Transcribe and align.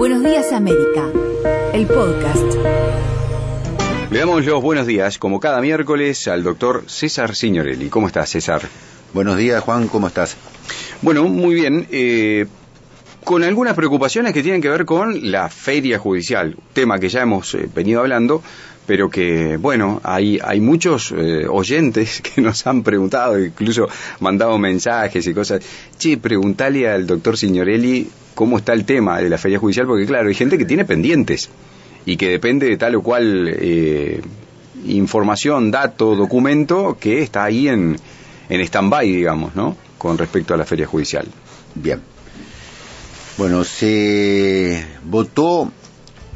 Buenos 0.00 0.22
días 0.22 0.50
América, 0.54 1.10
el 1.74 1.86
podcast. 1.86 2.54
Le 4.10 4.18
damos 4.18 4.46
los 4.46 4.62
buenos 4.62 4.86
días, 4.86 5.18
como 5.18 5.40
cada 5.40 5.60
miércoles, 5.60 6.26
al 6.26 6.42
doctor 6.42 6.84
César 6.86 7.36
Signorelli. 7.36 7.90
¿Cómo 7.90 8.06
estás, 8.06 8.30
César? 8.30 8.62
Buenos 9.12 9.36
días, 9.36 9.62
Juan, 9.62 9.88
¿cómo 9.88 10.06
estás? 10.06 10.38
Bueno, 11.02 11.24
muy 11.24 11.54
bien. 11.54 11.86
Eh, 11.90 12.46
con 13.24 13.44
algunas 13.44 13.74
preocupaciones 13.74 14.32
que 14.32 14.42
tienen 14.42 14.62
que 14.62 14.70
ver 14.70 14.86
con 14.86 15.30
la 15.30 15.50
feria 15.50 15.98
judicial, 15.98 16.56
tema 16.72 16.98
que 16.98 17.10
ya 17.10 17.20
hemos 17.20 17.54
eh, 17.54 17.68
venido 17.74 18.00
hablando, 18.00 18.42
pero 18.86 19.10
que, 19.10 19.58
bueno, 19.58 20.00
hay, 20.02 20.40
hay 20.42 20.62
muchos 20.62 21.12
eh, 21.12 21.44
oyentes 21.46 22.22
que 22.34 22.40
nos 22.40 22.66
han 22.66 22.82
preguntado, 22.82 23.38
incluso 23.38 23.86
mandado 24.20 24.56
mensajes 24.56 25.26
y 25.26 25.34
cosas. 25.34 25.60
Che, 25.98 26.16
preguntale 26.16 26.88
al 26.88 27.06
doctor 27.06 27.36
Signorelli 27.36 28.08
cómo 28.34 28.58
está 28.58 28.72
el 28.72 28.84
tema 28.84 29.18
de 29.18 29.28
la 29.28 29.38
feria 29.38 29.58
judicial, 29.58 29.86
porque 29.86 30.06
claro, 30.06 30.28
hay 30.28 30.34
gente 30.34 30.58
que 30.58 30.64
tiene 30.64 30.84
pendientes 30.84 31.50
y 32.06 32.16
que 32.16 32.28
depende 32.28 32.68
de 32.68 32.76
tal 32.76 32.96
o 32.96 33.02
cual 33.02 33.48
eh, 33.48 34.20
información, 34.86 35.70
dato, 35.70 36.16
documento 36.16 36.96
que 36.98 37.22
está 37.22 37.44
ahí 37.44 37.68
en, 37.68 37.98
en 38.48 38.60
stand-by, 38.60 39.10
digamos, 39.10 39.54
¿no? 39.54 39.76
Con 39.98 40.16
respecto 40.16 40.54
a 40.54 40.56
la 40.56 40.64
feria 40.64 40.86
judicial. 40.86 41.26
Bien. 41.74 42.00
Bueno, 43.36 43.64
se 43.64 44.84
votó 45.04 45.70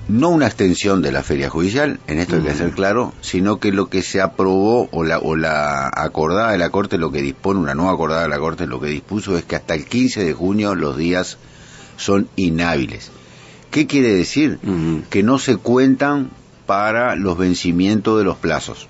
no 0.08 0.28
una 0.28 0.46
extensión 0.46 1.00
de 1.00 1.12
la 1.12 1.22
feria 1.22 1.48
judicial, 1.48 1.98
en 2.06 2.18
esto 2.18 2.36
hay 2.36 2.42
que 2.42 2.54
ser 2.54 2.72
claro, 2.72 3.14
sino 3.20 3.58
que 3.58 3.72
lo 3.72 3.88
que 3.88 4.02
se 4.02 4.20
aprobó 4.20 4.88
o 4.92 5.02
la, 5.02 5.18
o 5.18 5.34
la 5.34 5.90
acordada 5.94 6.52
de 6.52 6.58
la 6.58 6.70
Corte, 6.70 6.98
lo 6.98 7.10
que 7.10 7.22
dispone, 7.22 7.60
una 7.60 7.74
nueva 7.74 7.92
acordada 7.92 8.22
de 8.22 8.28
la 8.28 8.38
Corte, 8.38 8.66
lo 8.66 8.80
que 8.80 8.88
dispuso 8.88 9.38
es 9.38 9.44
que 9.44 9.56
hasta 9.56 9.74
el 9.74 9.86
15 9.86 10.24
de 10.24 10.32
junio 10.34 10.74
los 10.74 10.96
días 10.96 11.38
son 11.96 12.28
inhábiles. 12.36 13.10
¿Qué 13.70 13.86
quiere 13.86 14.10
decir? 14.14 14.58
Que 15.10 15.22
no 15.22 15.38
se 15.38 15.56
cuentan 15.56 16.30
para 16.66 17.16
los 17.16 17.36
vencimientos 17.36 18.18
de 18.18 18.24
los 18.24 18.36
plazos 18.36 18.88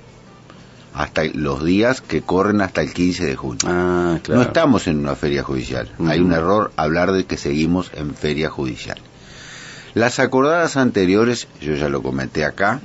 hasta 0.95 1.25
los 1.25 1.65
días 1.65 2.01
que 2.01 2.23
corren 2.23 2.61
hasta 2.61 2.81
el 2.83 2.93
15 2.93 3.25
de 3.25 3.35
junio. 3.35 3.59
Ah, 3.67 4.19
No 4.29 4.43
estamos 4.43 4.87
en 4.87 4.99
una 5.01 5.17
feria 5.17 5.43
judicial. 5.43 5.91
Hay 6.07 6.21
un 6.21 6.33
error 6.33 6.71
hablar 6.77 7.11
de 7.13 7.25
que 7.25 7.37
seguimos 7.37 7.91
en 7.95 8.15
feria 8.15 8.49
judicial. 8.49 8.99
Las 9.95 10.19
acordadas 10.21 10.77
anteriores, 10.77 11.49
yo 11.61 11.75
ya 11.75 11.89
lo 11.89 12.01
comenté 12.03 12.45
acá, 12.45 12.81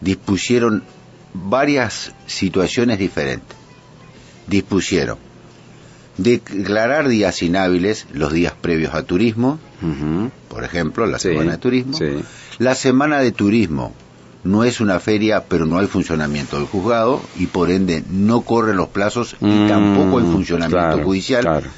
dispusieron 0.00 0.84
varias 1.34 2.12
situaciones 2.26 2.98
diferentes. 2.98 3.56
Dispusieron 4.46 5.18
declarar 6.18 7.08
días 7.08 7.42
inhábiles 7.42 8.06
los 8.12 8.32
días 8.32 8.52
previos 8.60 8.94
a 8.94 9.02
turismo, 9.04 9.58
por 10.48 10.64
ejemplo, 10.64 11.06
la 11.06 11.18
semana 11.18 11.52
de 11.52 11.58
turismo. 11.58 11.98
La 12.58 12.74
semana 12.74 13.20
de 13.20 13.32
turismo 13.32 13.94
no 14.44 14.64
es 14.64 14.80
una 14.80 15.00
feria, 15.00 15.44
pero 15.48 15.66
no 15.66 15.78
hay 15.78 15.86
funcionamiento 15.86 16.56
del 16.56 16.66
juzgado 16.66 17.22
y 17.38 17.46
por 17.46 17.70
ende 17.70 18.02
no 18.10 18.40
corren 18.42 18.76
los 18.76 18.88
plazos 18.88 19.36
y 19.40 19.44
Mm, 19.46 19.68
tampoco 19.68 20.18
hay 20.18 20.24
funcionamiento 20.24 20.76
claro, 20.76 21.04
judicial. 21.04 21.42
claro. 21.42 21.70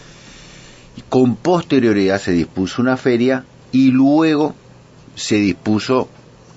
Con 1.08 1.36
posterioridad 1.36 2.20
se 2.20 2.32
dispuso 2.32 2.82
una 2.82 2.96
feria 2.96 3.44
y 3.72 3.90
luego 3.90 4.54
se 5.16 5.36
dispuso 5.36 6.08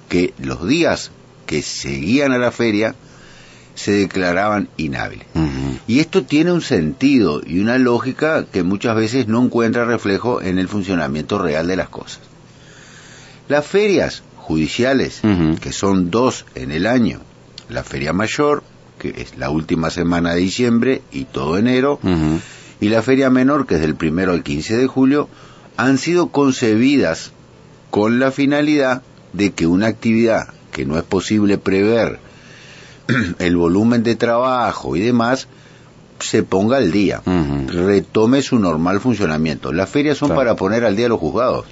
que 0.10 0.34
los 0.40 0.68
días 0.68 1.12
que 1.46 1.62
seguían 1.62 2.32
a 2.32 2.38
la 2.38 2.52
feria 2.52 2.96
se 3.76 3.92
declaraban 3.92 4.70
inhábiles. 4.78 5.28
Y 5.88 6.00
esto 6.00 6.24
tiene 6.24 6.52
un 6.52 6.62
sentido 6.62 7.42
y 7.46 7.60
una 7.60 7.78
lógica 7.78 8.46
que 8.46 8.64
muchas 8.64 8.96
veces 8.96 9.28
no 9.28 9.44
encuentra 9.44 9.86
reflejo 9.86 10.42
en 10.42 10.60
el 10.60 10.68
funcionamiento 10.68 11.40
real 11.40 11.68
de 11.68 11.76
las 11.76 11.90
cosas. 11.90 12.22
Las 13.48 13.66
ferias 13.66 14.24
judiciales, 14.38 15.22
que 15.62 15.72
son 15.72 16.12
dos 16.12 16.46
en 16.56 16.72
el 16.72 16.88
año, 16.88 17.22
la 17.70 17.84
feria 17.84 18.14
mayor, 18.14 18.64
que 19.00 19.10
es 19.18 19.38
la 19.38 19.50
última 19.50 19.90
semana 19.90 20.34
de 20.34 20.42
diciembre 20.42 21.02
y 21.12 21.26
todo 21.26 21.58
enero, 21.58 22.00
y 22.80 22.90
la 22.90 23.02
feria 23.02 23.30
menor, 23.30 23.66
que 23.66 23.76
es 23.76 23.82
del 23.82 23.96
primero 23.96 24.32
al 24.32 24.44
15 24.44 24.78
de 24.78 24.88
julio, 24.88 25.30
han 25.78 25.98
sido 25.98 26.28
concebidas 26.28 27.32
con 27.90 28.20
la 28.20 28.32
finalidad 28.32 29.02
de 29.34 29.52
que 29.52 29.68
una 29.68 29.88
actividad 29.88 30.50
que 30.72 30.86
no 30.86 30.98
es 30.98 31.04
posible 31.04 31.58
prever 31.58 32.20
el 33.40 33.58
volumen 33.58 34.04
de 34.04 34.16
trabajo 34.16 34.96
y 34.96 35.02
demás, 35.02 35.48
se 36.20 36.44
ponga 36.44 36.78
al 36.78 36.92
día, 36.92 37.22
retome 37.68 38.42
su 38.42 38.58
normal 38.60 39.00
funcionamiento. 39.02 39.74
Las 39.74 39.90
ferias 39.90 40.18
son 40.18 40.30
Claro. 40.30 40.40
para 40.40 40.56
poner 40.56 40.86
al 40.86 40.96
día 40.96 41.08
a 41.08 41.10
los 41.10 41.20
juzgados. 41.20 41.66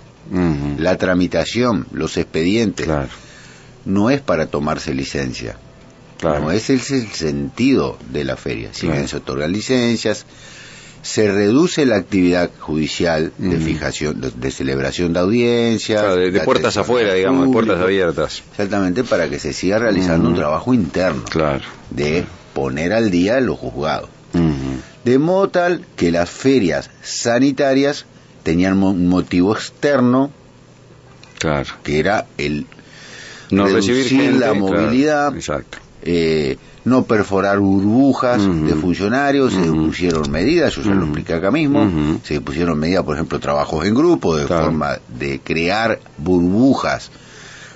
La 0.77 0.97
tramitación, 0.97 1.87
los 1.91 2.17
expedientes, 2.17 2.85
Claro, 2.85 3.07
no 3.85 4.09
es 4.09 4.21
para 4.21 4.47
tomarse 4.47 4.93
licencia. 4.93 5.57
claro. 6.19 6.41
No, 6.41 6.51
ese 6.51 6.75
es 6.75 6.91
el 6.91 7.07
sentido 7.07 7.97
de 8.11 8.23
la 8.25 8.35
feria. 8.37 8.69
Si 8.73 8.87
bien 8.87 9.07
se 9.07 9.17
otorgan 9.17 9.51
licencias, 9.51 10.25
se 11.01 11.31
reduce 11.31 11.85
la 11.85 11.95
actividad 11.95 12.49
judicial 12.59 13.31
de 13.37 13.55
Ujú. 13.57 13.65
fijación, 13.65 14.21
de, 14.21 14.31
de 14.31 14.51
celebración 14.51 15.13
de 15.13 15.19
audiencias. 15.19 16.01
Claro, 16.01 16.15
de, 16.17 16.39
puertas 16.41 16.77
afuera, 16.77 17.13
digamos, 17.13 17.47
de 17.47 17.53
puertas 17.53 17.79
abiertas. 17.81 18.43
Exactamente, 18.51 19.03
para 19.03 19.29
que 19.29 19.39
se 19.39 19.53
siga 19.53 19.79
realizando 19.79 20.27
un 20.27 20.33
Ujú. 20.33 20.41
trabajo 20.41 20.73
interno 20.73 21.23
Claro. 21.29 21.63
de 21.89 22.25
poner 22.53 22.93
al 22.93 23.09
día 23.09 23.39
los 23.39 23.57
juzgados. 23.57 24.09
Ujú. 24.33 24.81
De 25.03 25.17
modo 25.17 25.49
tal 25.49 25.85
que 25.95 26.11
las 26.11 26.29
ferias 26.29 26.89
sanitarias 27.01 28.05
tenían 28.43 28.81
un 28.83 29.07
motivo 29.07 29.53
externo, 29.55 30.31
Claro. 31.39 31.69
que 31.83 31.99
era 31.99 32.27
el 32.37 32.65
No 33.49 33.65
Reducir 33.65 34.05
gente, 34.07 34.31
la 34.33 34.51
claro. 34.51 34.55
movilidad. 34.55 35.35
Exacto. 35.35 35.79
Eh, 36.03 36.57
no 36.83 37.03
perforar 37.03 37.59
burbujas 37.59 38.41
de 38.41 38.73
funcionarios, 38.75 39.53
se 39.53 39.61
pusieron 39.71 40.31
medidas, 40.31 40.73
yo 40.75 40.81
ya 40.81 40.91
lo 40.95 41.03
expliqué 41.05 41.33
acá 41.35 41.51
mismo, 41.51 42.19
se 42.23 42.41
pusieron 42.41 42.79
medidas, 42.79 43.03
por 43.03 43.15
ejemplo, 43.15 43.39
trabajos 43.39 43.85
en 43.85 43.93
grupo, 43.93 44.35
de 44.35 44.45
Claro. 44.45 44.65
forma 44.65 44.97
de 45.19 45.39
crear 45.43 45.99
burbujas 46.17 47.11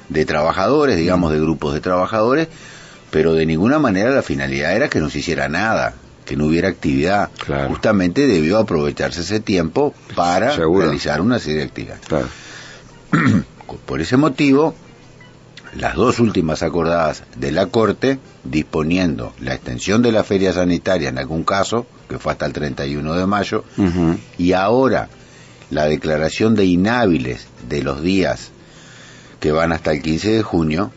de 0.10 0.26
trabajadores, 0.26 0.98
digamos, 0.98 1.32
de 1.32 1.40
grupos 1.40 1.74
de 1.76 1.82
trabajadores, 1.82 2.48
pero 3.12 3.34
de 3.34 3.46
ninguna 3.46 3.78
manera 3.80 4.10
la 4.10 4.24
finalidad 4.24 4.76
era 4.76 4.90
que 4.90 5.00
no 5.00 5.10
se 5.12 5.20
hiciera 5.20 5.48
nada, 5.50 5.94
que 6.26 6.36
no 6.36 6.48
hubiera 6.48 6.68
actividad. 6.70 7.30
Claro. 7.46 7.70
Justamente 7.70 8.26
debió 8.26 8.58
aprovecharse 8.58 9.22
ese 9.22 9.40
tiempo 9.40 9.94
para 10.16 10.56
Seguro. 10.56 10.86
realizar 10.86 11.22
una 11.22 11.38
serie 11.38 11.60
de 11.60 11.64
actividades. 11.66 12.02
Claro. 12.08 12.28
Por 13.86 14.02
ese 14.02 14.18
motivo, 14.18 14.76
las 15.76 15.96
dos 15.96 16.20
últimas 16.20 16.64
acordadas 16.64 17.24
de 17.36 17.52
la 17.52 17.68
Corte, 17.68 18.20
disponiendo 18.44 19.34
la 19.40 19.54
extensión 19.54 20.02
de 20.02 20.12
la 20.12 20.24
feria 20.24 20.54
sanitaria 20.54 21.10
en 21.10 21.18
algún 21.18 21.44
caso, 21.44 21.86
que 22.08 22.18
fue 22.18 22.32
hasta 22.32 22.46
el 22.46 22.54
31 22.54 23.14
de 23.14 23.26
mayo, 23.26 23.64
y 24.38 24.54
ahora 24.54 25.10
la 25.70 25.86
declaración 25.86 26.56
de 26.56 26.66
inhábiles 26.66 27.48
de 27.68 27.84
los 27.84 28.02
días 28.02 28.52
que 29.40 29.52
van 29.52 29.74
hasta 29.74 29.92
el 29.92 30.02
15 30.02 30.32
de 30.32 30.44
junio, 30.44 30.92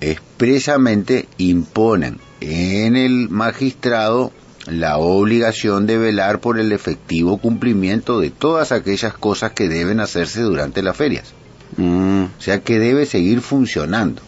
expresamente 0.00 1.28
imponen 1.38 2.20
en 2.40 2.96
el 2.96 3.28
magistrado 3.28 4.32
la 4.66 4.98
obligación 4.98 5.86
de 5.86 5.96
velar 5.98 6.40
por 6.40 6.58
el 6.58 6.72
efectivo 6.72 7.38
cumplimiento 7.38 8.20
de 8.20 8.30
todas 8.30 8.72
aquellas 8.72 9.14
cosas 9.14 9.52
que 9.52 9.68
deben 9.68 10.00
hacerse 10.00 10.42
durante 10.42 10.82
las 10.82 10.96
ferias. 10.96 11.35
Mm. 11.76 12.24
O 12.38 12.40
sea 12.40 12.60
que 12.60 12.78
debe 12.78 13.06
seguir 13.06 13.40
funcionando. 13.40 14.22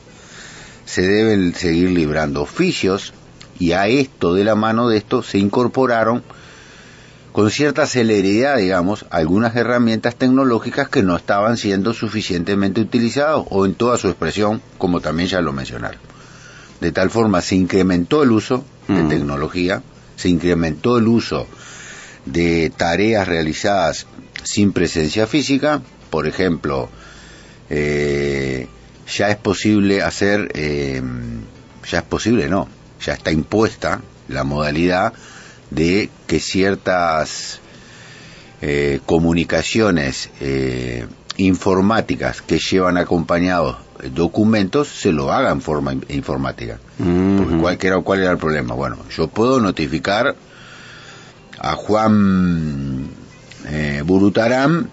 Se 0.85 1.03
deben 1.03 1.55
seguir 1.55 1.91
librando 1.91 2.43
oficios 2.43 3.13
y 3.59 3.73
a 3.73 3.89
esto, 3.89 4.35
de 4.35 4.45
la 4.45 4.55
mano 4.55 4.89
de 4.89 4.99
esto, 4.99 5.23
se 5.23 5.39
incorporaron 5.39 6.23
con 7.33 7.51
cierta 7.51 7.87
celeridad, 7.87 8.57
digamos, 8.57 9.05
algunas 9.11 9.55
herramientas 9.55 10.17
tecnológicas 10.17 10.89
que 10.89 11.03
no 11.03 11.17
estaban 11.17 11.57
siendo 11.57 11.93
suficientemente 11.93 12.81
utilizadas 12.81 13.43
o 13.51 13.67
en 13.67 13.75
toda 13.75 13.99
su 13.99 14.09
expresión, 14.09 14.63
como 14.79 15.01
también 15.01 15.29
ya 15.29 15.41
lo 15.41 15.53
mencionaron. 15.53 16.01
De 16.81 16.91
tal 16.91 17.11
forma 17.11 17.41
se 17.41 17.55
incrementó 17.57 18.23
el 18.23 18.31
uso 18.33 18.65
de 18.89 19.03
Mm. 19.03 19.09
tecnología, 19.09 19.83
se 20.17 20.29
incrementó 20.31 20.99
el 20.99 21.07
uso 21.07 21.47
de 22.25 22.73
tareas 22.77 23.29
realizadas 23.29 24.07
sin 24.43 24.73
presencia 24.73 25.27
física, 25.27 25.83
por 26.11 26.27
ejemplo, 26.27 26.89
eh, 27.71 28.67
ya 29.17 29.31
es 29.31 29.37
posible 29.37 30.03
hacer, 30.03 30.51
eh, 30.55 31.03
ya 31.91 31.99
es 31.99 32.05
posible, 32.05 32.49
no, 32.49 32.69
ya 33.05 33.15
está 33.15 33.31
impuesta 33.31 34.01
la 34.29 34.45
modalidad 34.45 35.13
de 35.71 36.11
que 36.27 36.41
ciertas 36.41 37.61
eh, 38.61 39.01
comunicaciones 39.07 40.31
eh, 40.41 41.07
informáticas 41.37 42.43
que 42.43 42.59
llevan 42.59 42.97
acompañados 42.97 43.77
documentos 44.15 44.89
se 44.89 45.13
lo 45.13 45.33
hagan 45.33 45.55
en 45.55 45.61
forma 45.63 45.93
in- 45.93 46.05
informática. 46.09 46.79
Porque 46.97 47.53
Ujú. 47.55 47.61
¿cuál, 47.61 47.79
que 47.79 47.87
era, 47.89 48.01
¿Cuál 48.01 48.21
era 48.21 48.31
el 48.33 48.39
problema? 48.39 48.75
Bueno, 48.75 48.97
yo 49.17 49.29
puedo 49.29 49.61
notificar 49.61 50.35
a 51.61 51.75
Juan 51.75 53.09
eh, 53.69 54.03
Burutarán 54.05 54.91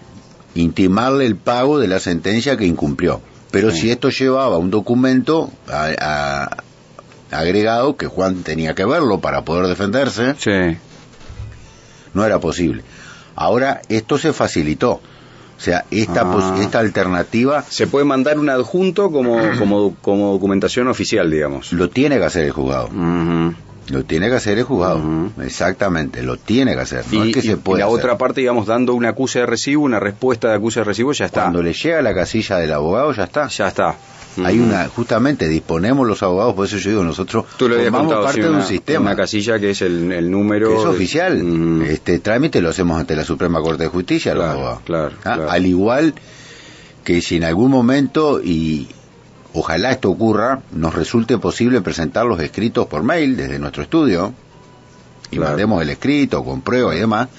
intimarle 0.56 1.26
el 1.26 1.36
pago 1.36 1.80
de 1.80 1.88
la 1.88 2.00
sentencia 2.00 2.58
que 2.58 2.66
incumplió. 2.66 3.22
Pero 3.52 3.72
Sí. 3.72 3.82
si 3.82 3.92
esto 3.92 4.10
llevaba 4.10 4.58
un 4.58 4.72
documento 4.72 5.52
a- 5.70 5.92
a- 6.00 6.58
agregado 7.38 7.96
que 7.98 8.08
Juan 8.08 8.44
tenía 8.44 8.74
que 8.76 8.86
verlo 8.86 9.20
para 9.20 9.44
poder 9.46 9.68
defenderse, 9.68 10.36
Sí. 10.38 10.78
no 12.14 12.26
era 12.26 12.40
posible. 12.40 12.84
Ahora 13.36 13.82
esto 13.90 14.18
se 14.18 14.34
facilitó. 14.34 14.92
O 15.58 15.60
sea, 15.62 15.86
esta, 15.90 16.22
Ah. 16.22 16.32
pos- 16.32 16.60
esta 16.60 16.80
alternativa 16.80 17.64
Se 17.70 17.88
puede 17.88 18.06
mandar 18.06 18.38
un 18.40 18.50
adjunto 18.50 19.10
como, 19.12 19.38
como, 19.58 19.96
como 20.02 20.32
documentación 20.34 20.88
oficial, 20.90 21.32
digamos. 21.32 21.72
lo 21.72 21.90
tiene 21.90 22.18
que 22.18 22.26
hacer 22.26 22.46
el 22.46 22.52
juzgado. 22.52 22.88
Ujú. 22.88 23.54
Lo 23.90 24.04
tiene 24.04 24.30
que 24.30 24.36
hacer 24.36 24.58
el 24.58 24.64
juzgado. 24.64 25.02
Exactamente, 25.44 26.24
lo 26.24 26.38
tiene 26.38 26.74
que 26.74 26.82
hacer. 26.82 27.04
No 27.12 27.26
y, 27.26 27.30
es 27.30 27.34
que 27.36 27.40
y- 27.40 27.50
se 27.50 27.58
puede 27.58 27.80
y 27.80 27.82
la 27.82 27.86
hacer. 27.88 28.00
otra 28.00 28.18
parte, 28.18 28.42
digamos, 28.42 28.66
dando 28.68 28.94
una 28.96 29.10
acusa 29.10 29.40
de 29.40 29.46
recibo, 29.46 29.84
una 29.84 30.00
respuesta 30.00 30.50
de 30.50 30.56
acusa 30.56 30.80
de 30.82 30.86
recibo, 30.86 31.12
ya 31.14 31.26
está. 31.26 31.42
Cuando 31.42 31.62
le 31.62 31.74
llega 31.74 32.00
a 32.00 32.02
la 32.02 32.14
casilla 32.16 32.58
del 32.58 32.74
abogado, 32.74 33.12
ya 33.14 33.26
está. 33.26 33.48
Ya 33.48 33.68
está. 33.68 33.96
Hay 34.44 34.60
una, 34.60 34.90
justamente 34.90 35.48
disponemos 35.48 36.06
los 36.06 36.22
abogados, 36.22 36.56
por 36.56 36.66
eso 36.66 36.76
yo 36.78 36.90
digo, 36.90 37.04
nosotros 37.06 37.46
Tú 37.58 37.70
lo 37.70 37.76
habías 37.76 37.90
formamos 37.90 38.08
contado, 38.16 38.26
parte 38.26 38.36
sí, 38.36 38.42
de 38.44 38.50
una, 38.50 38.58
un 38.60 38.66
sistema 38.66 39.00
una 39.12 39.16
casilla 39.16 39.60
que 39.60 39.70
es 39.70 39.82
el, 39.82 40.12
el 40.12 40.30
número... 40.30 40.68
que 40.68 40.76
es 40.76 40.86
oficial. 40.86 41.82
Este 41.86 42.20
trámite 42.20 42.60
lo 42.62 42.68
hacemos 42.70 43.00
ante 43.00 43.16
la 43.16 43.24
Suprema 43.24 43.62
Corte 43.62 43.84
de 43.84 43.90
Justicia, 43.90 44.34
los 44.36 44.44
Claro, 44.44 44.60
abogados. 44.60 44.82
claro, 44.84 45.12
Ah, 45.20 45.22
claro. 45.22 45.50
Al 45.52 45.66
igual 45.66 46.14
que 47.06 47.22
si 47.22 47.38
en 47.38 47.46
algún 47.46 47.72
momento, 47.72 48.42
y 48.44 48.90
ojalá 49.56 49.92
esto 49.92 50.10
ocurra, 50.12 50.62
nos 50.72 50.94
resulte 50.94 51.38
posible 51.38 51.82
presentar 51.82 52.26
los 52.26 52.40
escritos 52.40 52.88
por 52.88 53.04
mail 53.04 53.36
desde 53.38 53.58
nuestro 53.60 53.84
estudio, 53.84 54.34
y 55.32 55.38
Claro. 55.38 55.52
mandemos 55.52 55.82
el 55.82 55.90
escrito 55.90 56.44
con 56.44 56.62
prueba 56.62 56.96
y 56.96 57.00
demás, 57.00 57.30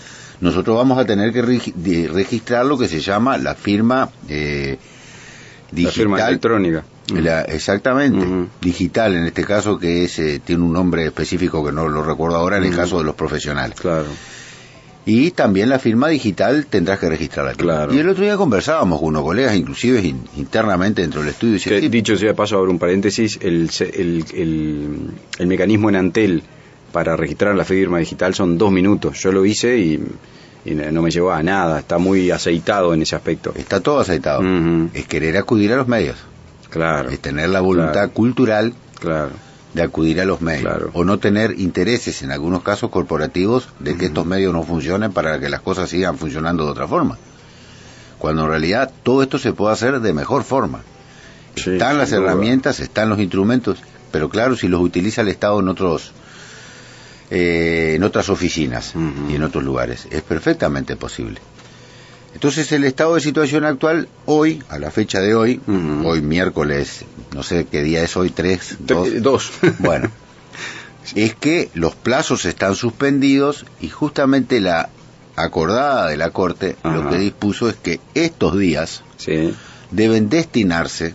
nosotros 0.40 0.76
vamos 0.76 0.98
a 0.98 1.04
tener 1.04 1.32
que 1.32 1.42
registrar 1.42 2.66
lo 2.66 2.76
que 2.76 2.88
se 2.88 3.00
llama 3.00 3.38
la 3.38 3.54
firma 3.54 4.10
eh, 4.28 4.76
La 5.70 5.76
digital. 5.76 5.92
firma 5.94 6.20
electrónica. 6.28 6.84
La- 7.14 7.42
exactamente, 7.42 8.48
digital 8.60 9.14
en 9.14 9.26
este 9.26 9.44
caso 9.44 9.78
que 9.78 10.04
es, 10.04 10.18
eh, 10.18 10.40
tiene 10.44 10.62
un 10.64 10.72
nombre 10.72 11.06
específico 11.06 11.64
que 11.64 11.70
no 11.70 11.88
lo 11.88 12.02
recuerdo 12.02 12.36
ahora 12.36 12.56
en 12.56 12.64
el 12.64 12.74
caso 12.74 12.98
de 12.98 13.04
los 13.04 13.14
profesionales. 13.14 13.78
Claro. 13.80 14.06
Y 15.06 15.30
también 15.30 15.68
la 15.68 15.78
firma 15.78 16.08
digital 16.08 16.66
tendrás 16.66 16.98
que 16.98 17.08
registrarla. 17.08 17.52
Claro. 17.54 17.94
Y 17.94 17.98
el 17.98 18.08
otro 18.08 18.24
día 18.24 18.36
conversábamos 18.36 18.98
con 18.98 19.08
unos 19.10 19.22
colegas, 19.22 19.54
inclusive 19.54 20.00
in- 20.02 20.24
internamente 20.36 21.00
dentro 21.02 21.20
del 21.20 21.30
estudio, 21.30 21.58
Que, 21.62 21.80
"Sí, 21.80 21.88
dicho 21.88 22.16
sea 22.16 22.30
de 22.30 22.34
paso, 22.34 22.58
abro 22.58 22.72
un 22.72 22.78
paréntesis, 22.80 23.38
el, 23.40 23.70
el, 23.94 24.24
el, 24.34 24.96
el 25.38 25.46
mecanismo 25.46 25.88
en 25.90 25.96
Antel 25.96 26.42
para 26.92 27.14
registrar 27.16 27.54
la 27.54 27.64
firma 27.64 27.98
digital 27.98 28.34
son 28.34 28.58
dos 28.58 28.72
minutos. 28.72 29.20
Yo 29.20 29.30
lo 29.30 29.44
hice 29.46 29.78
y, 29.78 30.02
y 30.64 30.74
no 30.74 31.02
me 31.02 31.10
llevó 31.12 31.30
a 31.30 31.40
nada. 31.42 31.78
Está 31.78 31.98
muy 31.98 32.32
aceitado 32.32 32.92
en 32.92 33.02
ese 33.02 33.14
aspecto. 33.14 33.52
está 33.56 33.80
todo 33.80 34.00
aceitado. 34.00 34.42
Es 34.92 35.06
querer 35.06 35.36
acudir 35.36 35.72
a 35.72 35.76
los 35.76 35.86
medios, 35.86 36.16
Claro, 36.68 37.10
es 37.10 37.20
tener 37.20 37.48
la 37.50 37.60
voluntad 37.60 37.92
Claro. 37.92 38.12
cultural 38.12 38.74
claro. 38.98 39.30
De 39.76 39.82
acudir 39.82 40.20
a 40.22 40.24
los 40.24 40.40
medios 40.40 40.62
Claro. 40.62 40.90
o 40.94 41.04
no 41.04 41.18
tener 41.18 41.60
intereses 41.60 42.22
en 42.22 42.32
algunos 42.32 42.62
casos 42.62 42.88
corporativos 42.90 43.68
de 43.78 43.94
que 43.96 44.06
estos 44.06 44.24
medios 44.24 44.52
no 44.54 44.62
funcionen 44.62 45.12
para 45.12 45.38
que 45.38 45.50
las 45.50 45.60
cosas 45.60 45.90
sigan 45.90 46.16
funcionando 46.16 46.64
de 46.64 46.70
otra 46.70 46.88
forma. 46.88 47.18
Cuando 48.18 48.44
en 48.44 48.48
realidad 48.48 48.90
todo 49.02 49.22
esto 49.22 49.38
se 49.38 49.52
puede 49.52 49.74
hacer 49.74 50.00
de 50.00 50.14
mejor 50.14 50.44
forma. 50.44 50.80
Sí, 51.56 51.72
están 51.72 51.98
las 51.98 52.10
herramientas, 52.12 52.80
están 52.80 53.10
los 53.10 53.18
instrumentos, 53.18 53.78
pero 54.10 54.30
claro, 54.30 54.56
si 54.56 54.66
los 54.66 54.80
utiliza 54.80 55.20
el 55.20 55.28
Estado 55.28 55.60
en 55.60 55.68
otros 55.68 56.12
eh, 57.30 57.94
en 57.96 58.02
otras 58.04 58.28
oficinas 58.30 58.94
y 59.28 59.34
en 59.34 59.42
otros 59.42 59.62
lugares, 59.64 60.06
es 60.10 60.22
perfectamente 60.22 60.96
posible. 60.96 61.40
Entonces 62.36 62.70
el 62.72 62.84
estado 62.84 63.14
de 63.14 63.22
situación 63.22 63.64
actual, 63.64 64.08
hoy, 64.26 64.62
a 64.68 64.78
la 64.78 64.90
fecha 64.90 65.20
de 65.20 65.34
hoy, 65.34 65.58
hoy 66.04 66.20
miércoles, 66.20 67.06
no 67.34 67.42
sé 67.42 67.64
qué 67.64 67.82
día 67.82 68.02
es 68.02 68.14
hoy, 68.14 68.28
tres, 68.28 68.76
Tre- 68.86 69.20
dos, 69.22 69.22
dos. 69.22 69.52
bueno, 69.78 70.10
es 71.14 71.34
que 71.34 71.70
los 71.72 71.94
plazos 71.94 72.44
están 72.44 72.74
suspendidos 72.74 73.64
y 73.80 73.88
justamente 73.88 74.60
la 74.60 74.90
acordada 75.34 76.08
de 76.08 76.18
la 76.18 76.28
Corte 76.28 76.76
lo 76.84 77.08
que 77.08 77.16
dispuso 77.16 77.70
es 77.70 77.76
que 77.76 78.00
estos 78.12 78.58
días 78.58 79.02
sí. 79.16 79.54
deben 79.90 80.28
destinarse 80.28 81.14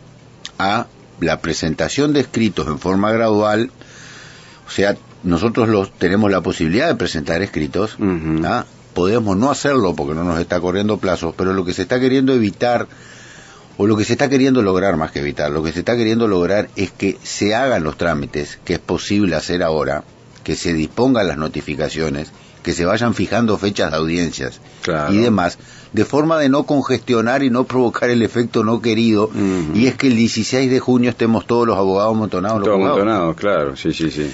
a 0.57 0.87
la 1.19 1.39
presentación 1.39 2.13
de 2.13 2.21
escritos 2.21 2.65
en 2.65 2.79
forma 2.79 3.11
gradual, 3.11 3.69
o 4.67 4.71
sea, 4.71 4.97
nosotros 5.21 5.69
los 5.69 5.91
tenemos 5.99 6.31
la 6.31 6.41
posibilidad 6.41 6.87
de 6.87 6.95
presentar 6.95 7.43
escritos. 7.43 7.95
Podemos 8.93 9.37
no 9.37 9.49
hacerlo 9.51 9.95
porque 9.95 10.13
no 10.13 10.23
nos 10.23 10.39
está 10.39 10.59
corriendo 10.59 10.97
plazos, 10.97 11.33
pero 11.37 11.53
lo 11.53 11.63
que 11.65 11.73
se 11.73 11.83
está 11.83 11.99
queriendo 11.99 12.33
evitar 12.33 12.87
o 13.77 13.87
lo 13.87 13.95
que 13.97 14.03
se 14.05 14.13
está 14.13 14.29
queriendo 14.29 14.61
lograr 14.61 14.97
más 14.97 15.11
que 15.11 15.19
evitar, 15.19 15.49
lo 15.51 15.63
que 15.63 15.71
se 15.71 15.79
está 15.79 15.95
queriendo 15.95 16.27
lograr 16.27 16.69
es 16.75 16.91
que 16.91 17.17
se 17.23 17.55
hagan 17.55 17.83
los 17.83 17.97
trámites 17.97 18.59
que 18.63 18.73
es 18.73 18.79
posible 18.79 19.35
hacer 19.35 19.63
ahora, 19.63 20.03
que 20.43 20.55
se 20.55 20.73
dispongan 20.73 21.27
las 21.27 21.37
notificaciones, 21.37 22.31
que 22.63 22.73
se 22.73 22.85
vayan 22.85 23.13
fijando 23.15 23.57
fechas 23.57 23.89
de 23.91 23.97
audiencias 23.97 24.59
Claro. 24.83 25.13
y 25.13 25.17
demás, 25.17 25.57
de 25.93 26.05
forma 26.05 26.37
de 26.37 26.49
no 26.49 26.63
congestionar 26.65 27.43
y 27.43 27.49
no 27.49 27.63
provocar 27.63 28.09
el 28.11 28.21
efecto 28.21 28.63
no 28.63 28.81
querido, 28.81 29.31
y 29.73 29.87
es 29.87 29.95
que 29.95 30.07
el 30.07 30.15
16 30.15 30.69
de 30.69 30.79
junio 30.79 31.09
estemos 31.09 31.47
todos 31.47 31.65
los 31.67 31.77
abogados 31.77 32.13
amontonados. 32.15 32.57
en 32.57 32.59
los 32.61 32.67
Todo 32.67 32.77
juzgados. 32.77 33.01
amontonado, 33.01 33.35
claro. 33.35 33.75
Sí, 33.77 33.93
sí, 33.93 34.11
sí. 34.11 34.31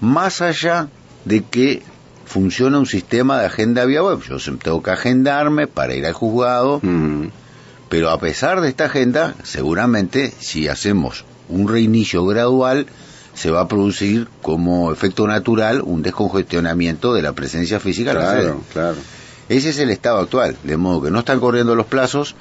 Más 0.00 0.40
allá 0.40 0.88
de 1.24 1.42
que 1.44 1.82
funciona 2.28 2.78
un 2.78 2.86
sistema 2.86 3.40
de 3.40 3.46
agenda 3.46 3.84
vía 3.86 4.02
web, 4.02 4.20
yo 4.28 4.36
tengo 4.58 4.82
que 4.82 4.90
agendarme 4.90 5.66
para 5.66 5.94
ir 5.94 6.04
al 6.06 6.12
juzgado, 6.12 6.76
Ujú. 6.76 7.30
pero 7.88 8.10
a 8.10 8.20
pesar 8.20 8.60
de 8.60 8.68
esta 8.68 8.84
agenda, 8.84 9.34
seguramente 9.44 10.32
si 10.38 10.68
hacemos 10.68 11.24
un 11.48 11.68
reinicio 11.68 12.24
gradual, 12.26 12.86
se 13.34 13.50
va 13.50 13.62
a 13.62 13.68
producir 13.68 14.28
como 14.42 14.92
efecto 14.92 15.26
natural 15.26 15.80
un 15.82 16.02
descongestionamiento 16.02 17.14
de 17.14 17.22
la 17.22 17.32
presencia 17.32 17.80
física. 17.80 18.12
Claro, 18.12 18.62
claro. 18.72 18.96
Ese 19.48 19.70
es 19.70 19.78
el 19.78 19.90
estado 19.90 20.18
actual, 20.18 20.56
de 20.64 20.76
modo 20.76 21.00
que 21.00 21.10
no 21.10 21.20
están 21.20 21.40
corriendo 21.40 21.74
los 21.74 21.86
plazos. 21.86 22.34